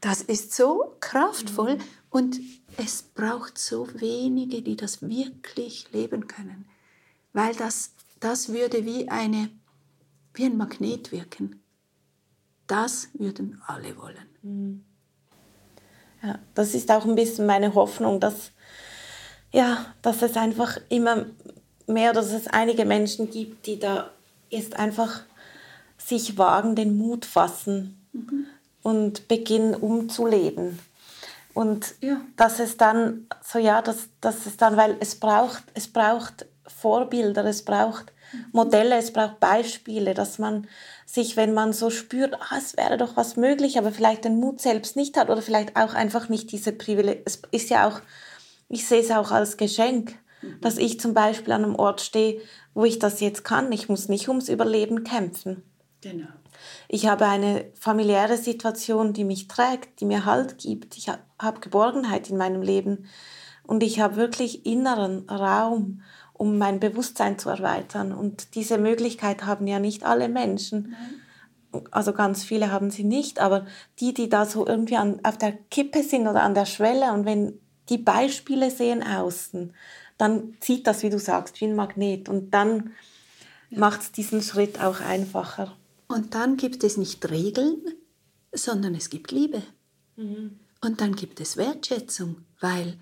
[0.00, 1.82] Das ist so kraftvoll mhm.
[2.10, 2.40] und
[2.76, 6.64] es braucht so wenige, die das wirklich leben können,
[7.32, 7.90] weil das,
[8.20, 9.50] das würde wie, eine,
[10.32, 11.60] wie ein Magnet wirken.
[12.68, 14.28] Das würden alle wollen.
[14.42, 14.84] Mhm.
[16.22, 18.52] Ja, das ist auch ein bisschen meine Hoffnung, dass,
[19.52, 21.26] ja, dass es einfach immer
[21.86, 24.10] mehr, dass es einige Menschen gibt, die da
[24.50, 25.22] jetzt einfach
[25.98, 28.46] sich wagen, den Mut fassen mhm.
[28.82, 30.78] und beginnen umzuleben.
[31.54, 32.20] Und ja.
[32.36, 37.44] dass es dann, so ja, dass, dass es dann, weil es braucht, es braucht Vorbilder,
[37.46, 38.12] es braucht
[38.52, 40.66] Modelle, es braucht Beispiele, dass man
[41.04, 44.60] sich, wenn man so spürt, ah, es wäre doch was möglich, aber vielleicht den Mut
[44.60, 47.22] selbst nicht hat oder vielleicht auch einfach nicht diese Privilegien.
[47.24, 48.00] Es ist ja auch,
[48.68, 50.60] ich sehe es auch als Geschenk, mhm.
[50.60, 52.40] dass ich zum Beispiel an einem Ort stehe,
[52.74, 53.72] wo ich das jetzt kann.
[53.72, 55.62] Ich muss nicht ums Überleben kämpfen.
[56.00, 56.28] Genau.
[56.88, 60.96] Ich habe eine familiäre Situation, die mich trägt, die mir Halt gibt.
[60.96, 63.06] Ich habe Geborgenheit in meinem Leben
[63.64, 66.02] und ich habe wirklich inneren Raum,
[66.38, 68.12] um mein Bewusstsein zu erweitern.
[68.12, 70.90] Und diese Möglichkeit haben ja nicht alle Menschen.
[70.90, 71.82] Nein.
[71.90, 73.66] Also ganz viele haben sie nicht, aber
[74.00, 77.26] die, die da so irgendwie an, auf der Kippe sind oder an der Schwelle und
[77.26, 77.58] wenn
[77.88, 79.74] die Beispiele sehen außen,
[80.18, 82.92] dann zieht das, wie du sagst, wie ein Magnet und dann
[83.68, 83.78] ja.
[83.78, 85.76] macht es diesen Schritt auch einfacher.
[86.08, 87.82] Und dann gibt es nicht Regeln,
[88.52, 89.62] sondern es gibt Liebe.
[90.16, 90.58] Mhm.
[90.80, 92.96] Und dann gibt es Wertschätzung, weil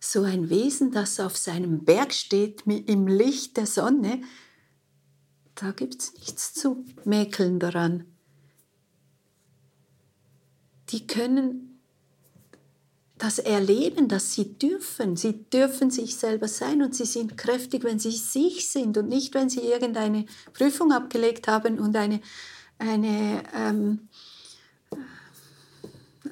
[0.00, 4.22] so ein Wesen, das auf seinem Berg steht im Licht der Sonne,
[5.54, 8.06] da gibt es nichts zu mäkeln daran.
[10.88, 11.70] Die können
[13.18, 15.16] das erleben, dass sie dürfen.
[15.16, 19.34] Sie dürfen sich selber sein und sie sind kräftig, wenn sie sich sind und nicht,
[19.34, 20.24] wenn sie irgendeine
[20.54, 22.22] Prüfung abgelegt haben und eine,
[22.78, 24.08] eine, ähm,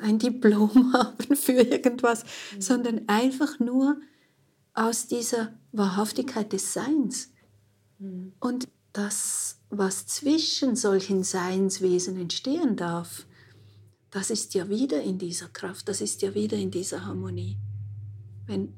[0.01, 2.25] ein Diplom haben für irgendwas,
[2.55, 2.61] mhm.
[2.61, 4.01] sondern einfach nur
[4.75, 7.31] aus dieser Wahrhaftigkeit des Seins.
[7.99, 8.33] Mhm.
[8.41, 13.27] Und das, was zwischen solchen Seinswesen entstehen darf,
[14.11, 17.59] das ist ja wieder in dieser Kraft, das ist ja wieder in dieser Harmonie.
[18.47, 18.75] Wenn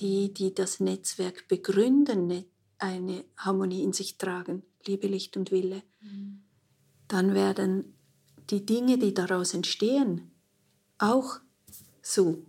[0.00, 2.44] die, die das Netzwerk begründen,
[2.78, 6.42] eine Harmonie in sich tragen, Liebe, Licht und Wille, mhm.
[7.06, 7.94] dann werden
[8.50, 10.30] die Dinge, die daraus entstehen,
[10.98, 11.40] auch
[12.02, 12.42] so.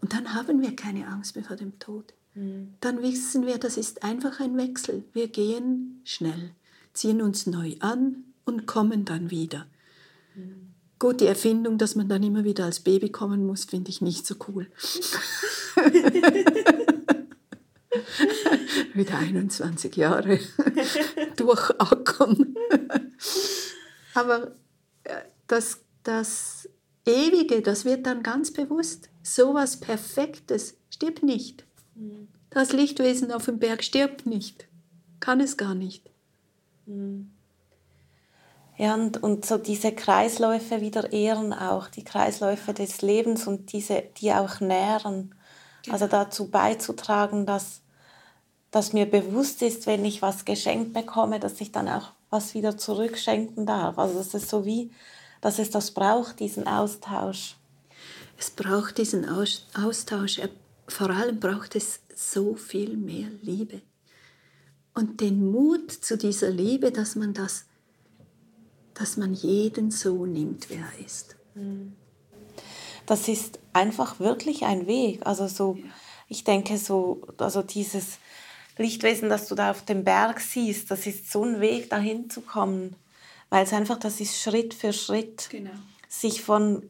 [0.00, 2.12] Und dann haben wir keine Angst mehr vor dem Tod.
[2.34, 2.74] Mhm.
[2.80, 5.04] Dann wissen wir, das ist einfach ein Wechsel.
[5.12, 6.52] Wir gehen schnell,
[6.92, 9.66] ziehen uns neu an und kommen dann wieder.
[10.34, 10.72] Mhm.
[10.98, 14.26] Gut, die Erfindung, dass man dann immer wieder als Baby kommen muss, finde ich nicht
[14.26, 14.68] so cool.
[18.94, 20.38] wieder 21 Jahre
[21.36, 22.54] durchackern.
[24.14, 24.52] Aber
[25.04, 26.68] äh, das, das
[27.06, 29.08] Ewige, das wird dann ganz bewusst.
[29.22, 31.64] So was Perfektes stirbt nicht.
[31.94, 32.28] Mhm.
[32.50, 34.68] Das Lichtwesen auf dem Berg stirbt nicht.
[35.20, 36.10] Kann es gar nicht.
[36.86, 37.32] Mhm.
[38.78, 44.02] Ja, und, und so diese Kreisläufe wieder ehren auch, die Kreisläufe des Lebens und diese,
[44.16, 45.34] die auch nähren.
[45.82, 45.94] Genau.
[45.94, 47.82] Also dazu beizutragen, dass,
[48.70, 52.78] dass mir bewusst ist, wenn ich was geschenkt bekomme, dass ich dann auch was wieder
[52.78, 53.98] zurückschenken darf.
[53.98, 54.90] Also das ist so wie,
[55.42, 57.56] dass es das braucht, diesen Austausch.
[58.38, 60.40] Es braucht diesen Austausch.
[60.88, 63.82] Vor allem braucht es so viel mehr Liebe.
[64.94, 67.66] Und den Mut zu dieser Liebe, dass man das,
[68.94, 71.36] dass man jeden so nimmt, wer er ist.
[73.06, 75.26] Das ist einfach wirklich ein Weg.
[75.26, 75.78] Also so,
[76.28, 78.18] ich denke so, also dieses
[78.78, 82.42] Lichtwesen, das du da auf dem Berg siehst, das ist so ein Weg, dahin zu
[82.42, 82.94] kommen.
[83.52, 85.48] Weil es einfach, das ist Schritt für Schritt.
[85.50, 85.72] Genau.
[86.08, 86.88] Sich von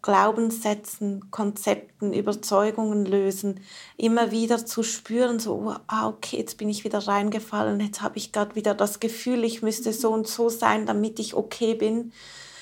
[0.00, 3.58] Glaubenssätzen, Konzepten, Überzeugungen lösen,
[3.96, 8.30] immer wieder zu spüren, so, ah, okay, jetzt bin ich wieder reingefallen, jetzt habe ich
[8.30, 12.12] gerade wieder das Gefühl, ich müsste so und so sein, damit ich okay bin.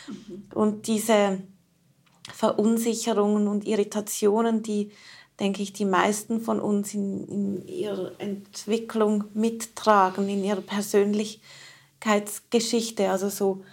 [0.08, 0.44] Mhm.
[0.54, 1.42] Und diese
[2.32, 4.92] Verunsicherungen und Irritationen, die,
[5.40, 10.62] denke ich, die meisten von uns in, in ihrer Entwicklung mittragen, in ihrer
[12.02, 13.64] Persönlichkeitsgeschichte, also so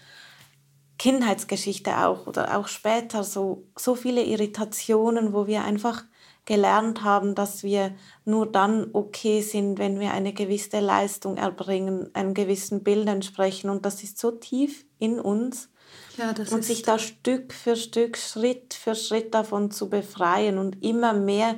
[0.97, 6.03] Kindheitsgeschichte auch oder auch später so, so viele Irritationen, wo wir einfach
[6.45, 12.33] gelernt haben, dass wir nur dann okay sind, wenn wir eine gewisse Leistung erbringen, einem
[12.33, 13.69] gewissen Bild entsprechen.
[13.69, 15.69] Und das ist so tief in uns.
[16.17, 21.13] Ja, und sich da Stück für Stück, Schritt für Schritt davon zu befreien und immer
[21.13, 21.55] mehr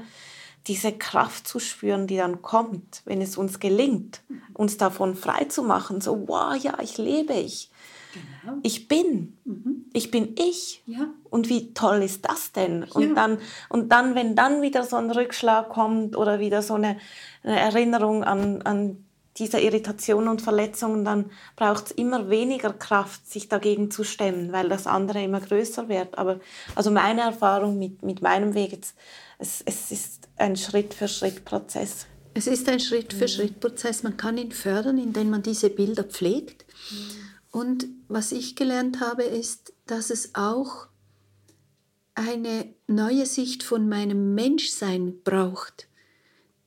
[0.68, 4.22] diese Kraft zu spüren, die dann kommt, wenn es uns gelingt,
[4.53, 6.01] uns davon frei zu machen.
[6.01, 7.72] So, wow, ja, ich lebe, ich
[8.14, 8.57] Genau.
[8.64, 9.38] Ich bin.
[9.45, 9.86] Mhm.
[9.93, 10.84] Ich bin ich.
[10.86, 11.07] Ja.
[11.30, 12.84] Und wie toll ist das denn?
[12.84, 13.14] Und, ja.
[13.14, 13.38] dann,
[13.70, 16.97] und dann, wenn dann wieder so ein Rückschlag kommt oder wieder so eine,
[17.43, 19.05] eine Erinnerung an, an
[19.38, 24.68] diese Irritationen und Verletzungen, dann braucht es immer weniger Kraft, sich dagegen zu stemmen, weil
[24.68, 26.18] das andere immer größer wird.
[26.18, 26.39] Aber
[26.76, 28.95] also meine Erfahrung mit, mit meinem Weg, jetzt,
[29.41, 32.05] es, es ist ein Schritt-für-Schritt-Prozess.
[32.33, 34.03] Es ist ein Schritt-für-Schritt-Prozess.
[34.03, 36.65] Man kann ihn fördern, indem man diese Bilder pflegt.
[36.91, 40.87] Mhm und was ich gelernt habe, ist, dass es auch
[42.15, 45.87] eine neue Sicht von meinem Menschsein braucht.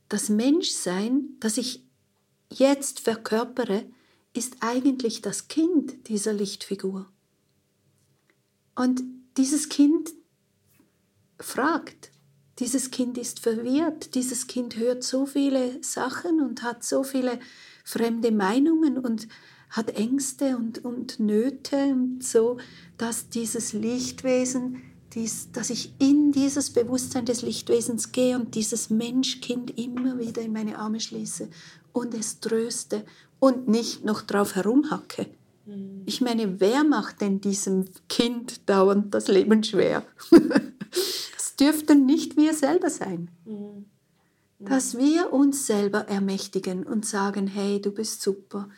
[0.09, 1.83] Das Menschsein, das ich
[2.51, 3.87] jetzt verkörpere,
[4.35, 7.11] ist eigentlich das Kind dieser Lichtfigur.
[8.75, 9.03] Und
[9.39, 10.13] dieses Kind
[11.39, 12.11] fragt,
[12.59, 17.41] dieses Kind ist verwirrt, dieses Kind hört so viele Sachen und hat so viele
[17.85, 19.29] fremde Meinungen und
[19.71, 22.59] hat Ängste und, und Nöte und so,
[22.97, 24.83] dass dieses Lichtwesen,
[25.15, 30.53] dies, dass ich in dieses Bewusstsein des Lichtwesens gehe und dieses Menschkind immer wieder in
[30.53, 31.49] meine Arme schließe
[31.93, 33.05] und es tröste
[33.41, 35.27] und nicht noch drauf herumhacke.
[35.67, 36.03] Mhm.
[36.07, 40.05] Ich meine, wer macht denn diesem Kind dauernd das Leben schwer?
[41.57, 43.31] das dürften nicht wir selber sein.
[43.45, 43.87] Mhm.
[44.61, 48.69] Dass wir uns selber ermächtigen und sagen, hey, du bist super,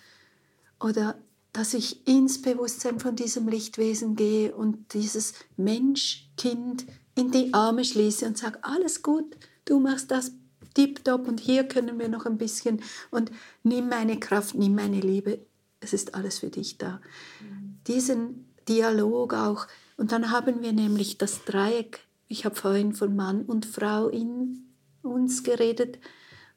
[0.80, 1.16] oder
[1.52, 8.26] dass ich ins Bewusstsein von diesem Lichtwesen gehe und dieses Mensch-Kind in die Arme schließe
[8.26, 10.32] und sage, alles gut, du machst das
[10.74, 13.30] tipptopp und hier können wir noch ein bisschen und
[13.62, 15.46] nimm meine Kraft, nimm meine Liebe,
[15.80, 17.00] es ist alles für dich da.
[17.40, 17.78] Mhm.
[17.86, 19.66] Diesen Dialog auch.
[19.96, 24.64] Und dann haben wir nämlich das Dreieck, ich habe vorhin von Mann und Frau in
[25.02, 25.98] uns geredet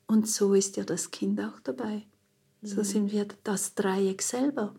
[0.07, 2.05] und so ist ja das Kind auch dabei.
[2.61, 4.75] So sind wir das Dreieck selber.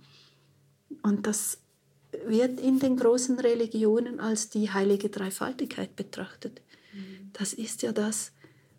[1.02, 1.58] Und das
[2.26, 6.60] wird in den großen Religionen als die heilige Dreifaltigkeit betrachtet.
[7.32, 8.32] Das ist ja das,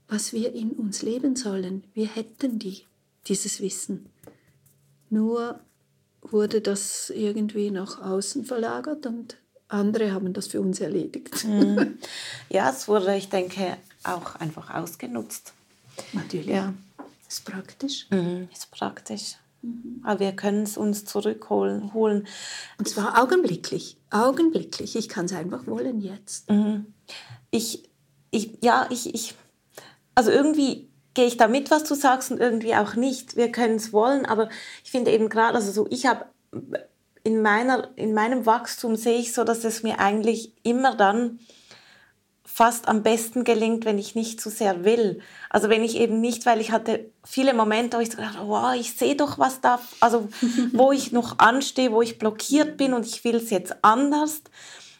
[0.08, 1.86] was wir in uns leben sollen.
[1.94, 2.84] Wir hätten die,
[3.28, 4.08] dieses Wissen.
[5.10, 5.62] Nur
[6.22, 9.38] wurde das irgendwie nach außen verlagert und
[9.72, 11.46] andere haben das für uns erledigt.
[11.46, 11.98] Mhm.
[12.50, 15.54] Ja, es wurde, ich denke, auch einfach ausgenutzt.
[16.14, 16.48] Natürlich.
[16.48, 16.74] Ja.
[17.28, 18.08] Ist praktisch.
[18.10, 18.50] Mhm.
[18.52, 19.36] Ist praktisch.
[19.62, 20.02] Mhm.
[20.04, 21.94] Aber wir können es uns zurückholen.
[21.94, 22.28] Holen.
[22.78, 23.98] Und zwar augenblicklich.
[24.10, 24.96] Augenblicklich.
[24.96, 26.50] Ich kann es einfach wollen jetzt.
[26.50, 26.94] Mhm.
[27.52, 27.90] Ich,
[28.32, 29.36] ich, ja, ich, ich,
[30.14, 33.36] also irgendwie gehe ich da mit, was du sagst, und irgendwie auch nicht.
[33.36, 34.50] Wir können es wollen, aber
[34.84, 36.26] ich finde eben gerade, also so, ich habe
[37.24, 41.40] in, meiner, in meinem Wachstum sehe ich so, dass es mir eigentlich immer dann
[42.54, 45.22] fast am besten gelingt, wenn ich nicht zu sehr will.
[45.50, 48.74] Also wenn ich eben nicht, weil ich hatte viele Momente, wo ich so gedacht, wow,
[48.76, 50.28] ich sehe doch was da, also
[50.74, 54.42] wo ich noch anstehe, wo ich blockiert bin und ich will es jetzt anders.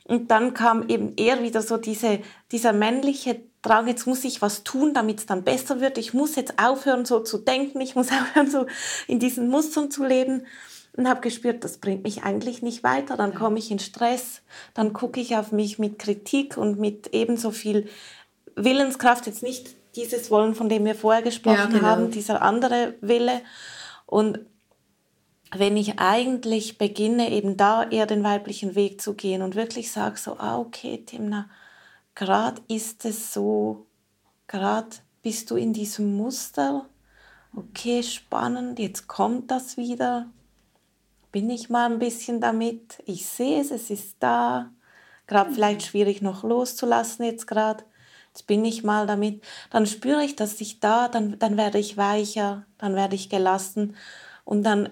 [0.06, 2.20] Und dann kam eben eher wieder so diese,
[2.52, 6.00] dieser männliche Drang, jetzt muss ich was tun, damit es dann besser wird.
[6.00, 7.80] Ich muss jetzt aufhören, so zu denken.
[7.80, 8.66] Ich muss aufhören, so
[9.08, 10.48] in diesen Mustern zu leben
[10.98, 13.16] und habe gespürt, das bringt mich eigentlich nicht weiter.
[13.16, 14.42] Dann komme ich in Stress,
[14.74, 17.88] dann gucke ich auf mich mit Kritik und mit ebenso viel
[18.56, 21.82] Willenskraft, jetzt nicht dieses Wollen, von dem wir vorher gesprochen ja, genau.
[21.84, 23.42] haben, dieser andere Wille.
[24.06, 24.40] Und
[25.54, 30.18] wenn ich eigentlich beginne, eben da eher den weiblichen Weg zu gehen und wirklich sage
[30.18, 31.50] so, ah, okay, Timna,
[32.16, 33.86] gerade ist es so,
[34.48, 34.90] gerade
[35.22, 36.86] bist du in diesem Muster,
[37.56, 40.28] okay, spannend, jetzt kommt das wieder,
[41.32, 44.72] bin ich mal ein bisschen damit, ich sehe es, es ist da,
[45.28, 45.56] gerade mhm.
[45.56, 47.84] vielleicht schwierig noch loszulassen jetzt gerade,
[48.34, 51.98] jetzt bin ich mal damit, dann spüre ich, dass ich da, dann, dann werde ich
[51.98, 53.96] weicher, dann werde ich gelassen.
[54.46, 54.90] Und dann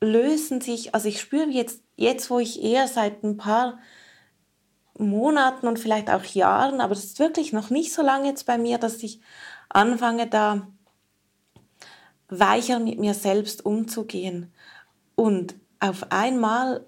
[0.00, 3.78] lösen sich, also ich spüre jetzt, jetzt wo ich eher seit ein paar
[4.98, 8.58] Monaten und vielleicht auch Jahren, aber es ist wirklich noch nicht so lange jetzt bei
[8.58, 9.20] mir, dass ich
[9.68, 10.66] anfange da
[12.28, 14.52] weicher mit mir selbst umzugehen.
[15.14, 16.86] Und auf einmal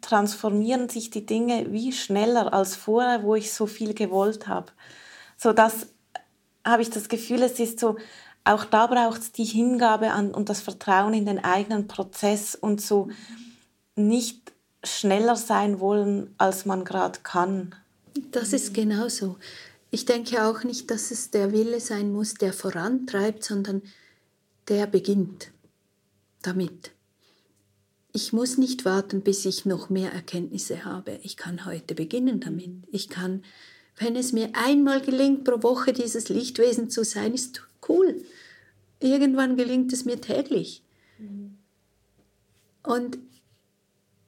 [0.00, 4.70] transformieren sich die Dinge wie schneller als vorher, wo ich so viel gewollt habe.
[5.36, 5.88] So das
[6.64, 7.96] habe ich das Gefühl, es ist so,
[8.44, 12.80] auch da braucht es die Hingabe an und das Vertrauen in den eigenen Prozess und
[12.80, 13.08] so
[13.96, 14.52] nicht
[14.84, 17.74] schneller sein wollen, als man gerade kann.
[18.30, 19.36] Das ist genauso.
[19.90, 23.82] Ich denke auch nicht, dass es der Wille sein muss, der vorantreibt, sondern
[24.68, 25.50] der beginnt
[26.42, 26.92] damit.
[28.12, 31.18] Ich muss nicht warten, bis ich noch mehr Erkenntnisse habe.
[31.22, 32.70] Ich kann heute beginnen damit.
[32.90, 33.42] Ich kann,
[33.96, 38.22] wenn es mir einmal gelingt, pro Woche dieses Lichtwesen zu sein, ist cool.
[39.00, 40.82] Irgendwann gelingt es mir täglich.
[41.18, 41.56] Mhm.
[42.82, 43.18] Und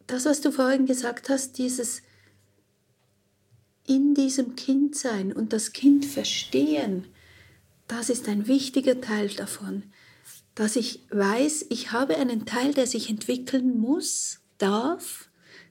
[0.06, 2.02] das, was du vorhin gesagt hast, dieses
[3.86, 7.06] in diesem Kind sein und das Kind verstehen,
[7.86, 9.82] das ist ein wichtiger Teil davon,
[10.54, 15.28] dass ich weiß, ich habe einen Teil, der sich entwickeln muss, darf,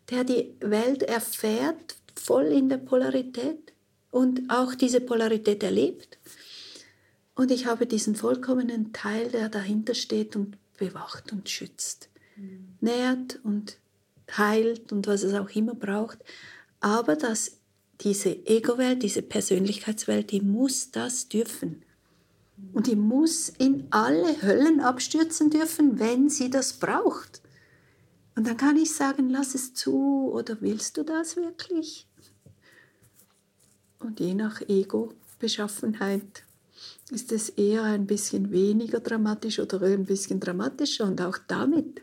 [0.09, 3.73] der die Welt erfährt, voll in der Polarität
[4.11, 6.17] und auch diese Polarität erlebt.
[7.35, 12.77] Und ich habe diesen vollkommenen Teil, der dahinter steht und bewacht und schützt, mhm.
[12.81, 13.77] nährt und
[14.37, 16.19] heilt und was es auch immer braucht.
[16.79, 17.57] Aber dass
[18.01, 21.82] diese Ego-Welt, diese Persönlichkeitswelt, die muss das dürfen.
[22.71, 27.41] Und die muss in alle Höllen abstürzen dürfen, wenn sie das braucht.
[28.35, 32.07] Und dann kann ich sagen, lass es zu oder willst du das wirklich?
[33.99, 36.43] Und je nach Ego-Beschaffenheit
[37.11, 42.01] ist es eher ein bisschen weniger dramatisch oder ein bisschen dramatischer und auch damit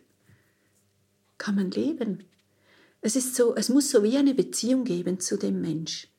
[1.36, 2.24] kann man leben.
[3.00, 6.09] Es, ist so, es muss so wie eine Beziehung geben zu dem Mensch.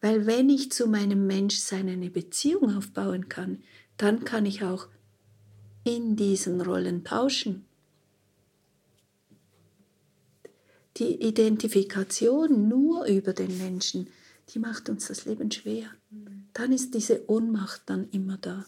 [0.00, 3.62] Weil wenn ich zu meinem Menschsein eine Beziehung aufbauen kann,
[3.96, 4.88] dann kann ich auch
[5.84, 7.64] in diesen Rollen tauschen.
[10.98, 14.08] Die Identifikation nur über den Menschen,
[14.52, 15.90] die macht uns das Leben schwer.
[16.52, 18.66] Dann ist diese Ohnmacht dann immer da.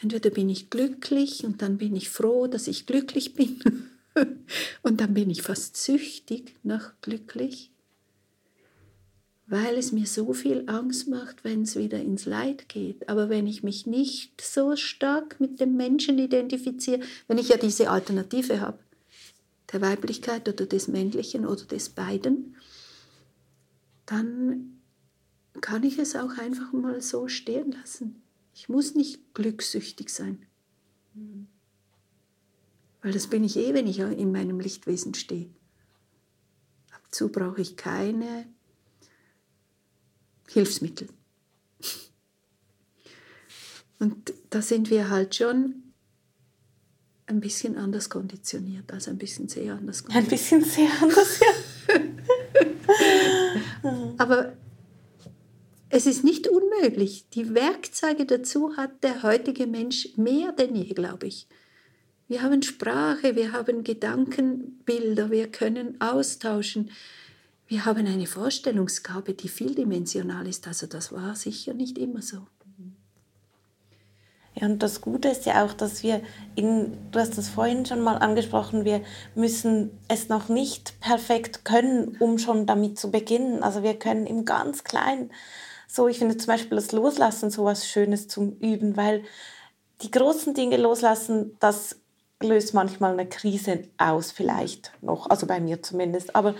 [0.00, 3.60] Entweder bin ich glücklich und dann bin ich froh, dass ich glücklich bin.
[4.82, 7.70] Und dann bin ich fast süchtig nach glücklich,
[9.46, 13.08] weil es mir so viel Angst macht, wenn es wieder ins Leid geht.
[13.08, 17.90] Aber wenn ich mich nicht so stark mit dem Menschen identifiziere, wenn ich ja diese
[17.90, 18.78] Alternative habe,
[19.72, 22.56] der Weiblichkeit oder des Männlichen oder des beiden,
[24.04, 24.80] dann
[25.60, 28.22] kann ich es auch einfach mal so stehen lassen.
[28.52, 30.44] Ich muss nicht glückssüchtig sein.
[33.02, 35.50] Weil das bin ich eh, wenn ich in meinem Lichtwesen stehe.
[36.90, 38.46] Dazu brauche ich keine
[40.50, 41.08] Hilfsmittel.
[43.98, 45.82] Und da sind wir halt schon
[47.26, 50.32] ein bisschen anders konditioniert, also ein bisschen sehr anders konditioniert.
[50.32, 51.52] Ein bisschen sehr anders, ja.
[54.18, 54.56] Aber
[55.88, 57.28] es ist nicht unmöglich.
[57.30, 61.48] Die Werkzeuge dazu hat der heutige Mensch mehr denn je, glaube ich.
[62.28, 66.90] Wir haben Sprache, wir haben Gedankenbilder, wir können austauschen.
[67.68, 70.66] Wir haben eine Vorstellungsgabe, die vieldimensional ist.
[70.68, 72.46] Also das war sicher nicht immer so.
[74.58, 76.22] Ja, und das Gute ist ja auch, dass wir,
[76.54, 79.02] in, du hast das vorhin schon mal angesprochen, wir
[79.34, 83.62] müssen es noch nicht perfekt können, um schon damit zu beginnen.
[83.62, 85.30] Also wir können im ganz Kleinen,
[85.86, 89.24] so ich finde zum Beispiel das Loslassen so was Schönes zum Üben, weil
[90.00, 91.96] die großen Dinge loslassen, das
[92.42, 96.34] löst manchmal eine Krise aus, vielleicht noch, also bei mir zumindest.
[96.34, 96.54] Aber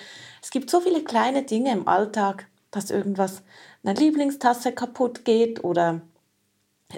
[0.47, 3.42] es gibt so viele kleine Dinge im Alltag, dass irgendwas,
[3.82, 6.03] eine Lieblingstasse kaputt geht oder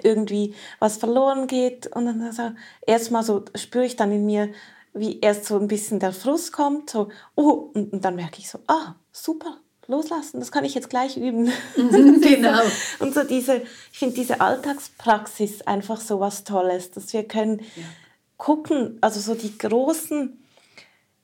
[0.03, 1.87] irgendwie was verloren geht.
[1.87, 2.51] Und dann also,
[2.85, 4.51] erstmal so spüre ich dann in mir,
[4.93, 8.51] wie erst so ein bisschen der Frust kommt, so, oh, und, und dann merke ich
[8.51, 11.51] so, ah, super, loslassen, das kann ich jetzt gleich üben.
[11.75, 12.61] genau.
[12.99, 17.83] und so diese, ich finde diese Alltagspraxis einfach so was Tolles, dass wir können ja.
[18.37, 20.39] gucken, also so die großen,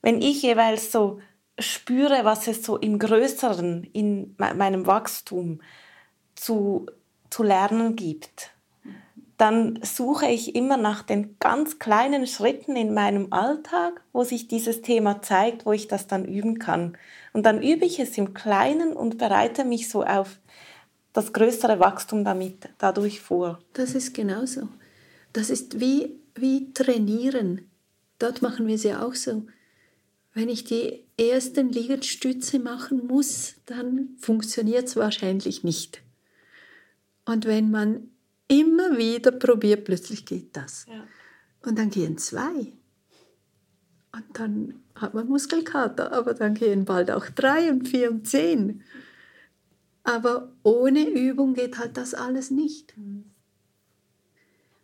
[0.02, 1.20] wenn ich jeweils so
[1.58, 5.60] spüre, was es so im Größeren, in meinem Wachstum
[6.34, 6.86] zu,
[7.30, 8.50] zu lernen gibt,
[9.36, 14.80] dann suche ich immer nach den ganz kleinen Schritten in meinem Alltag, wo sich dieses
[14.80, 16.96] Thema zeigt, wo ich das dann üben kann.
[17.32, 20.38] Und dann übe ich es im Kleinen und bereite mich so auf
[21.12, 23.58] das größere Wachstum damit dadurch vor.
[23.74, 24.68] Das ist genauso.
[25.32, 27.70] Das ist wie, wie trainieren.
[28.18, 29.42] Dort machen wir es ja auch so.
[30.36, 36.02] Wenn ich die ersten Liegestütze machen muss, dann funktioniert es wahrscheinlich nicht.
[37.24, 38.10] Und wenn man
[38.46, 40.84] immer wieder probiert, plötzlich geht das.
[40.90, 41.06] Ja.
[41.62, 42.74] Und dann gehen zwei.
[44.12, 48.82] Und dann hat man Muskelkater, aber dann gehen bald auch drei und vier und zehn.
[50.02, 52.94] Aber ohne Übung geht halt das alles nicht.
[52.98, 53.24] Mhm.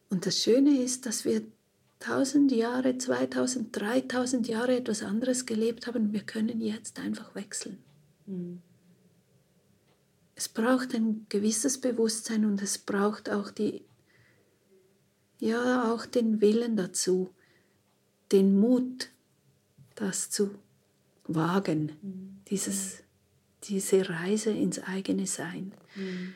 [0.09, 1.43] Und das Schöne ist, dass wir
[2.03, 6.13] tausend Jahre, 2000, 3000 Jahre etwas anderes gelebt haben.
[6.13, 7.79] Wir können jetzt einfach wechseln.
[8.27, 8.63] Mhm
[10.43, 13.85] es braucht ein gewisses Bewusstsein und es braucht auch die,
[15.39, 17.31] ja, auch den Willen dazu,
[18.33, 19.11] den Mut,
[19.95, 20.51] das zu
[21.29, 22.41] wagen, mhm.
[22.49, 23.05] dieses,
[23.65, 25.73] diese Reise ins eigene Sein.
[25.95, 26.35] Mhm.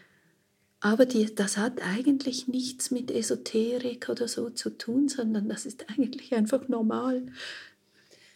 [0.87, 5.84] Aber die, das hat eigentlich nichts mit Esoterik oder so zu tun, sondern das ist
[5.91, 7.26] eigentlich einfach normal.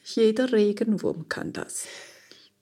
[0.03, 1.86] Jeder Regenwurm kann das.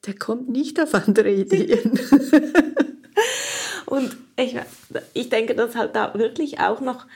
[0.05, 1.99] Der kommt nicht auf andere Ideen.
[3.87, 4.57] Und ich,
[5.15, 7.07] ich denke, dass halt da wirklich auch noch,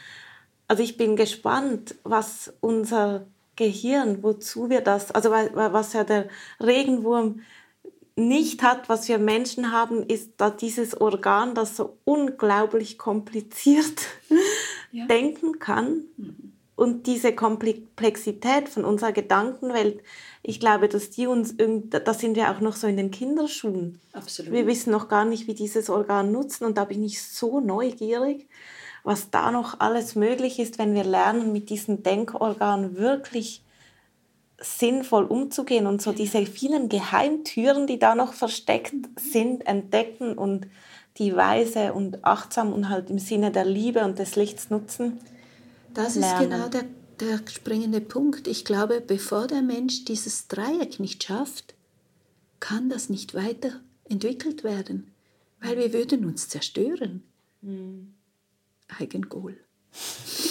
[0.67, 6.27] also ich bin gespannt, was unser Gehirn, wozu wir das, also was ja der
[6.59, 7.43] Regenwurm
[8.17, 14.03] nicht hat, was wir Menschen haben, ist da dieses Organ, das so unglaublich kompliziert
[14.93, 15.07] ja.
[15.07, 16.05] denken kann.
[16.17, 16.53] Mhm.
[16.75, 20.03] Und diese Komplexität von unserer Gedankenwelt
[20.43, 24.01] ich glaube, dass die uns, da sind wir auch noch so in den Kinderschuhen.
[24.13, 24.53] Absolut.
[24.53, 28.49] Wir wissen noch gar nicht, wie dieses Organ nutzen und da bin ich so neugierig,
[29.05, 33.63] was da noch alles möglich ist, wenn wir lernen, mit diesen Denkorganen wirklich
[34.63, 40.67] sinnvoll umzugehen und so diese vielen Geheimtüren, die da noch versteckt sind, entdecken und
[41.19, 45.19] die weise und achtsam und halt im Sinne der Liebe und des Lichts nutzen.
[45.93, 46.43] Das lernen.
[46.43, 46.85] ist genau der
[47.23, 48.49] der springende Punkt.
[48.49, 51.75] Ich glaube, bevor der Mensch dieses Dreieck nicht schafft,
[52.61, 55.13] kann das nicht weiterentwickelt werden,
[55.61, 57.23] weil wir würden uns zerstören.
[57.61, 58.15] Mhm.
[58.99, 59.57] Eigengoal.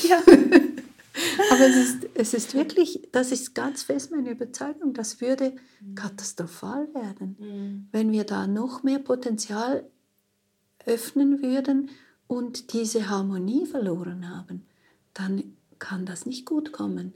[0.07, 0.21] Ja.
[1.51, 5.95] Aber es ist, es ist wirklich, das ist ganz fest meine Überzeugung, das würde mhm.
[5.95, 7.87] katastrophal werden, mhm.
[7.91, 9.85] wenn wir da noch mehr Potenzial
[10.85, 11.89] öffnen würden
[12.27, 14.65] und diese Harmonie verloren haben.
[15.13, 17.13] Dann kann das nicht gut kommen.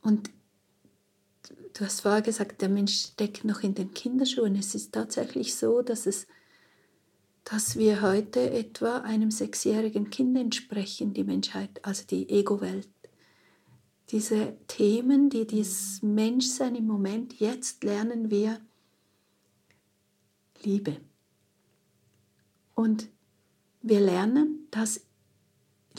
[0.00, 0.30] Und
[1.72, 4.54] du hast vorher gesagt, der Mensch steckt noch in den Kinderschuhen.
[4.54, 6.28] Es ist tatsächlich so, dass, es,
[7.42, 12.88] dass wir heute etwa einem sechsjährigen Kind entsprechen, die Menschheit, also die Ego-Welt.
[14.10, 18.60] Diese Themen, die das Menschsein im Moment, jetzt lernen wir
[20.62, 20.96] Liebe.
[22.74, 23.08] Und
[23.82, 25.02] wir lernen, dass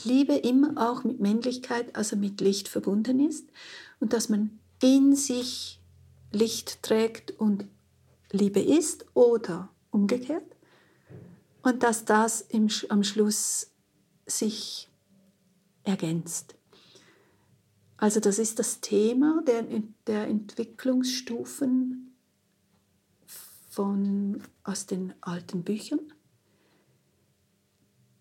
[0.04, 3.48] Liebe immer auch mit Männlichkeit, also mit Licht verbunden ist
[4.00, 5.80] und dass man in sich
[6.32, 7.66] Licht trägt und
[8.30, 10.44] Liebe ist oder umgekehrt
[11.62, 13.70] und dass das im, am Schluss
[14.26, 14.88] sich
[15.84, 16.55] ergänzt.
[17.98, 19.64] Also das ist das Thema der,
[20.06, 22.14] der Entwicklungsstufen
[23.70, 26.00] von, aus den alten Büchern.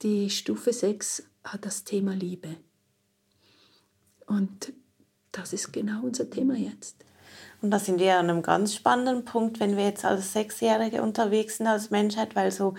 [0.01, 2.57] Die Stufe 6 hat das Thema Liebe.
[4.27, 4.73] Und
[5.31, 7.03] das ist genau unser Thema jetzt.
[7.61, 11.57] Und da sind wir an einem ganz spannenden Punkt, wenn wir jetzt als Sechsjährige unterwegs
[11.57, 12.75] sind als Menschheit, weil so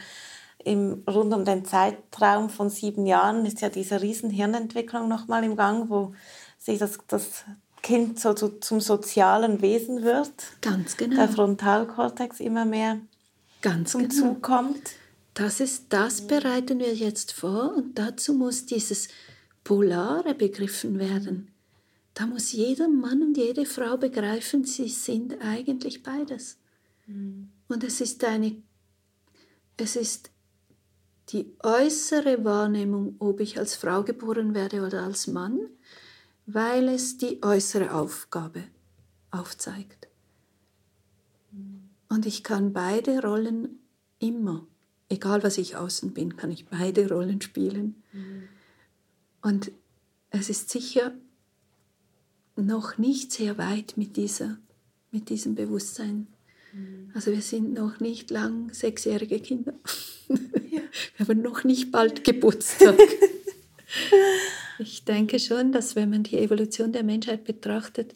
[0.64, 5.56] im, rund um den Zeitraum von sieben Jahren ist ja diese riesen Hirnentwicklung nochmal im
[5.56, 6.14] Gang, wo
[6.66, 7.44] sich das, das
[7.82, 10.32] Kind so zu, zum sozialen Wesen wird.
[10.60, 11.16] Ganz genau.
[11.16, 13.00] Der Frontalkortex immer mehr
[13.62, 14.14] Ganz zum genau.
[14.14, 14.82] Zug kommt.
[15.34, 19.08] Das ist, das bereiten wir jetzt vor und dazu muss dieses
[19.64, 21.48] Polare begriffen werden.
[22.14, 26.56] Da muss jeder Mann und jede Frau begreifen, sie sind eigentlich beides.
[27.06, 28.56] Und es ist eine,
[29.76, 30.30] es ist
[31.28, 35.60] die äußere Wahrnehmung, ob ich als Frau geboren werde oder als Mann,
[36.46, 38.64] weil es die äußere Aufgabe
[39.30, 40.08] aufzeigt.
[42.08, 43.80] Und ich kann beide Rollen
[44.20, 44.66] immer,
[45.08, 48.02] egal was ich außen bin, kann ich beide Rollen spielen.
[49.42, 49.72] Und
[50.30, 51.12] es ist sicher
[52.54, 54.58] noch nicht sehr weit mit, dieser,
[55.10, 56.28] mit diesem Bewusstsein.
[57.14, 59.74] Also wir sind noch nicht lang sechsjährige Kinder.
[60.28, 62.98] Wir haben noch nicht bald Geburtstag.
[64.78, 68.14] ich denke schon, dass wenn man die Evolution der Menschheit betrachtet,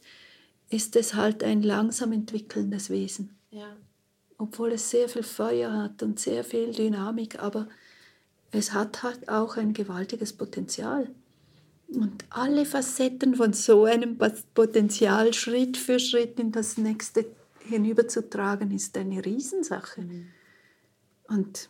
[0.68, 3.36] ist es halt ein langsam entwickelndes Wesen.
[3.50, 3.76] Ja.
[4.38, 7.68] Obwohl es sehr viel Feuer hat und sehr viel Dynamik, aber
[8.52, 11.11] es hat halt auch ein gewaltiges Potenzial.
[11.88, 14.16] Und alle Facetten von so einem
[14.54, 17.26] Potenzial Schritt für Schritt in das nächste
[17.68, 20.04] hinüberzutragen, ist eine Riesensache.
[21.28, 21.68] Und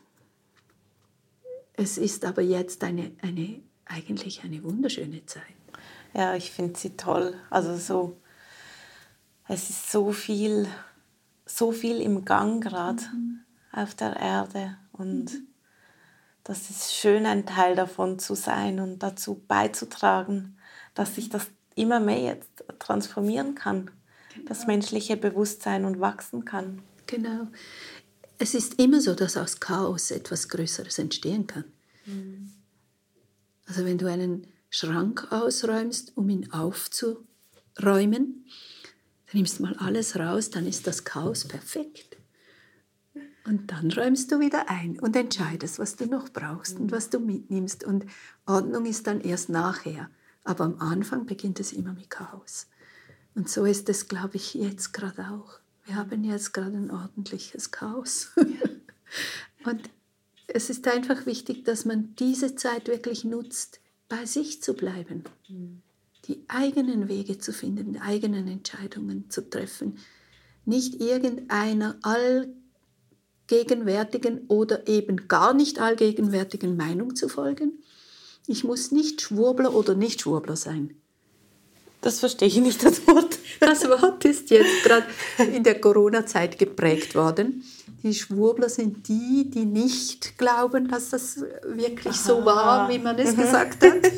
[1.75, 3.61] es ist aber jetzt eine, eine,
[3.91, 5.43] eigentlich eine wunderschöne Zeit.
[6.15, 7.35] Ja, ich finde sie toll.
[7.51, 8.17] Also so,
[9.49, 10.67] es ist so viel,
[11.47, 13.03] so viel im Gang gerade
[13.73, 15.31] auf der Erde und
[16.45, 20.57] das ist schön, ein Teil davon zu sein und dazu beizutragen,
[20.95, 23.91] dass sich das immer mehr jetzt transformieren kann,
[24.47, 26.83] das menschliche Bewusstsein und wachsen kann.
[27.07, 27.47] Genau.
[28.39, 31.65] Es ist immer so, dass aus Chaos etwas Größeres entstehen kann.
[33.71, 37.25] Also wenn du einen Schrank ausräumst, um ihn aufzuräumen,
[37.77, 42.17] dann nimmst du mal alles raus, dann ist das Chaos perfekt.
[43.45, 47.21] Und dann räumst du wieder ein und entscheidest, was du noch brauchst und was du
[47.21, 47.85] mitnimmst.
[47.85, 48.07] Und
[48.45, 50.11] Ordnung ist dann erst nachher.
[50.43, 52.67] Aber am Anfang beginnt es immer mit Chaos.
[53.37, 55.61] Und so ist es, glaube ich, jetzt gerade auch.
[55.85, 58.33] Wir haben jetzt gerade ein ordentliches Chaos.
[59.65, 59.91] und
[60.55, 65.25] es ist einfach wichtig, dass man diese Zeit wirklich nutzt, bei sich zu bleiben,
[66.27, 69.99] die eigenen Wege zu finden, die eigenen Entscheidungen zu treffen.
[70.65, 71.99] Nicht irgendeiner
[73.49, 77.83] allgegenwärtigen oder eben gar nicht allgegenwärtigen Meinung zu folgen.
[78.47, 80.97] Ich muss nicht Schwurbler oder nicht Schwurbler sein.
[82.01, 83.39] Das verstehe ich nicht, das Wort.
[83.61, 85.07] Das Wort ist jetzt gerade
[85.53, 87.63] in der Corona-Zeit geprägt worden.
[88.03, 93.37] Die Schwurbler sind die, die nicht glauben, dass das wirklich so war, wie man es
[93.37, 93.93] gesagt hat.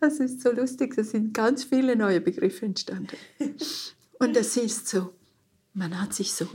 [0.00, 3.16] Das ist so lustig, da sind ganz viele neue Begriffe entstanden.
[4.18, 5.12] Und es ist so,
[5.74, 6.48] man hat sich so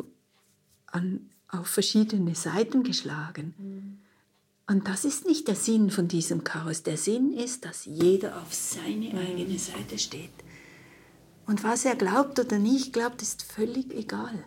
[0.88, 4.02] an, auf verschiedene Seiten geschlagen.
[4.68, 6.84] Und das ist nicht der Sinn von diesem Chaos.
[6.84, 10.32] Der Sinn ist, dass jeder auf seine eigene Seite steht.
[11.48, 14.44] Und was er glaubt oder nicht glaubt, ist völlig egal.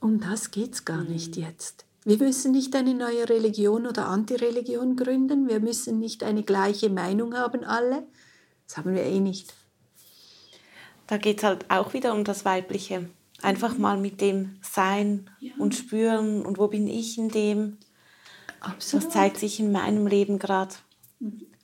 [0.00, 1.86] Um das geht es gar nicht jetzt.
[2.04, 5.48] Wir müssen nicht eine neue Religion oder Antireligion gründen.
[5.48, 8.06] Wir müssen nicht eine gleiche Meinung haben, alle.
[8.66, 9.54] Das haben wir eh nicht.
[11.06, 13.08] Da geht es halt auch wieder um das Weibliche.
[13.42, 15.52] Einfach mal mit dem Sein Ja.
[15.58, 17.78] und Spüren und wo bin ich in dem.
[18.60, 19.06] Absolut.
[19.06, 20.74] Das zeigt sich in meinem Leben gerade.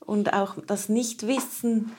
[0.01, 1.93] Und auch das Nichtwissen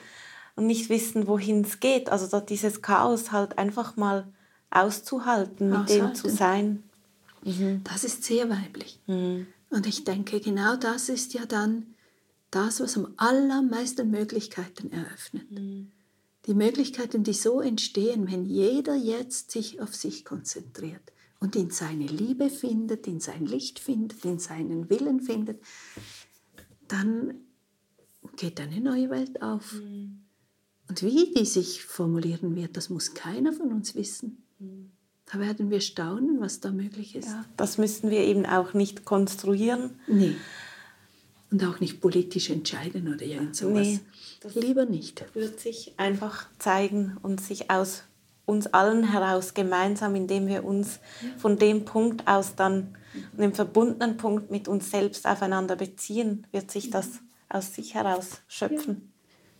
[0.58, 2.10] und nicht wissen, wohin es geht.
[2.10, 4.26] Also da dieses Chaos halt einfach mal
[4.70, 6.36] auszuhalten, mit dem zu Aushalten.
[6.36, 6.82] sein.
[7.84, 8.98] Das ist sehr weiblich.
[9.06, 9.46] Mhm.
[9.70, 11.94] Und ich denke, genau das ist ja dann
[12.50, 15.46] das, was am allermeisten Möglichkeiten eröffnet.
[16.46, 22.06] Die Möglichkeiten, die so entstehen, wenn jeder jetzt sich auf sich konzentriert und in seine
[22.06, 25.62] Liebe findet, in sein Licht findet, in seinen Willen findet,
[26.88, 27.34] dann
[28.36, 29.74] geht eine neue Welt auf.
[30.88, 34.42] Und wie die sich formulieren wird, das muss keiner von uns wissen.
[35.26, 37.28] Da werden wir staunen, was da möglich ist.
[37.28, 39.90] Ja, das müssen wir eben auch nicht konstruieren.
[40.06, 40.34] Nee.
[41.50, 43.86] Und auch nicht politisch entscheiden oder irgend sowas.
[43.86, 44.00] Nee,
[44.54, 45.24] Lieber nicht.
[45.34, 48.04] Wird sich einfach zeigen und sich aus
[48.46, 51.00] uns allen heraus gemeinsam, indem wir uns
[51.36, 52.96] von dem Punkt aus dann,
[53.36, 57.20] dem verbundenen Punkt mit uns selbst aufeinander beziehen, wird sich das
[57.50, 59.07] aus sich heraus schöpfen.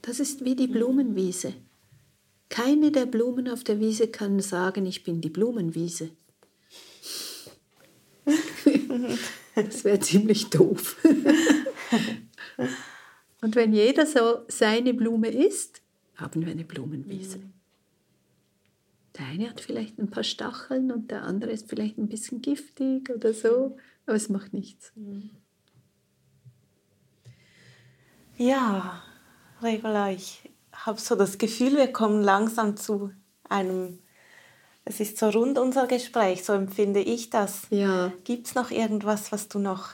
[0.08, 1.52] Das ist wie die Blumenwiese.
[2.48, 6.08] Keine der Blumen auf der Wiese kann sagen, ich bin die Blumenwiese.
[9.54, 10.96] das wäre ziemlich doof.
[13.42, 15.82] Und wenn jeder so seine Blume isst,
[16.16, 17.40] haben wir eine Blumenwiese.
[19.18, 23.10] Der eine hat vielleicht ein paar Stacheln und der andere ist vielleicht ein bisschen giftig
[23.10, 23.76] oder so,
[24.06, 24.90] aber es macht nichts.
[28.38, 29.02] Ja,
[29.62, 30.40] Regula, ich
[30.72, 33.10] habe so das Gefühl, wir kommen langsam zu
[33.48, 33.98] einem,
[34.84, 37.62] es ist so rund unser Gespräch, so empfinde ich das.
[37.70, 38.12] Ja.
[38.24, 39.90] Gibt es noch irgendwas, was du noch,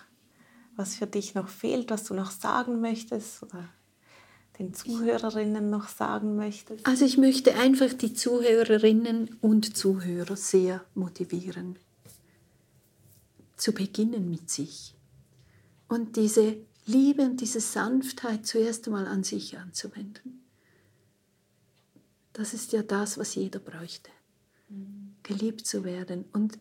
[0.77, 3.69] was für dich noch fehlt, was du noch sagen möchtest oder
[4.59, 6.87] den Zuhörerinnen noch sagen möchtest?
[6.87, 11.79] Also ich möchte einfach die Zuhörerinnen und Zuhörer sehr motivieren,
[13.57, 14.95] zu beginnen mit sich
[15.89, 20.45] und diese Liebe und diese Sanftheit zuerst einmal an sich anzuwenden.
[22.33, 24.11] Das ist ja das, was jeder bräuchte.
[25.23, 26.59] Geliebt zu werden und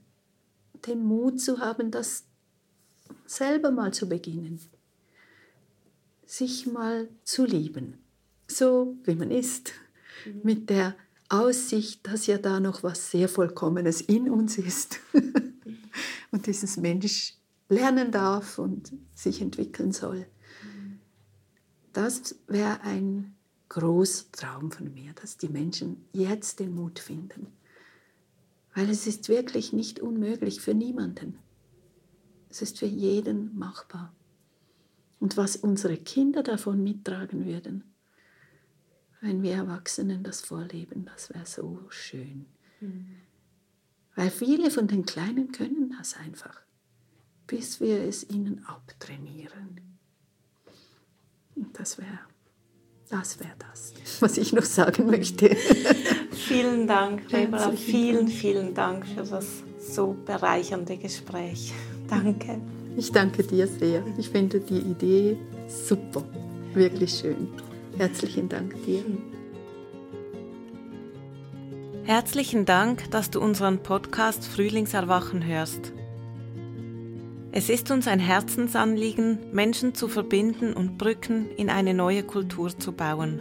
[0.85, 2.23] den Mut zu haben, das
[3.25, 4.59] selber mal zu beginnen.
[6.25, 7.97] Sich mal zu lieben,
[8.47, 9.73] so wie man ist,
[10.43, 10.95] mit der
[11.29, 14.99] Aussicht, dass ja da noch was sehr Vollkommenes in uns ist
[16.31, 17.35] und dieses Mensch
[17.73, 20.25] lernen darf und sich entwickeln soll.
[21.93, 23.35] Das wäre ein
[23.69, 27.47] großer Traum von mir, dass die Menschen jetzt den Mut finden.
[28.75, 31.37] Weil es ist wirklich nicht unmöglich für niemanden.
[32.49, 34.13] Es ist für jeden machbar.
[35.19, 37.83] Und was unsere Kinder davon mittragen würden,
[39.21, 42.45] wenn wir Erwachsenen das vorleben, das wäre so schön.
[42.81, 43.05] Mhm.
[44.15, 46.62] Weil viele von den Kleinen können das einfach
[47.47, 49.97] bis wir es ihnen abtrainieren.
[51.55, 52.19] Und das wäre
[53.09, 55.55] das, wär das, was ich noch sagen möchte.
[56.31, 57.71] vielen Dank, Rebera.
[57.71, 61.73] Vielen, vielen Dank für das so bereichernde Gespräch.
[62.07, 62.59] Danke.
[62.95, 64.03] Ich danke dir sehr.
[64.19, 65.37] Ich finde die Idee
[65.67, 66.23] super.
[66.73, 67.47] Wirklich schön.
[67.97, 69.03] Herzlichen Dank dir.
[72.03, 75.93] Herzlichen Dank, dass du unseren Podcast Frühlingserwachen hörst.
[77.55, 82.93] Es ist uns ein Herzensanliegen, Menschen zu verbinden und Brücken in eine neue Kultur zu
[82.93, 83.39] bauen.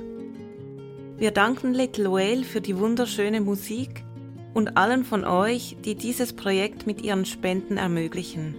[1.16, 4.04] Wir danken Little Whale für die wunderschöne Musik
[4.52, 8.54] und allen von euch, die dieses Projekt mit ihren Spenden ermöglichen.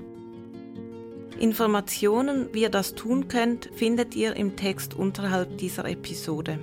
[1.40, 6.58] Informationen, wie ihr das tun könnt, findet ihr im Text unterhalb dieser Episode.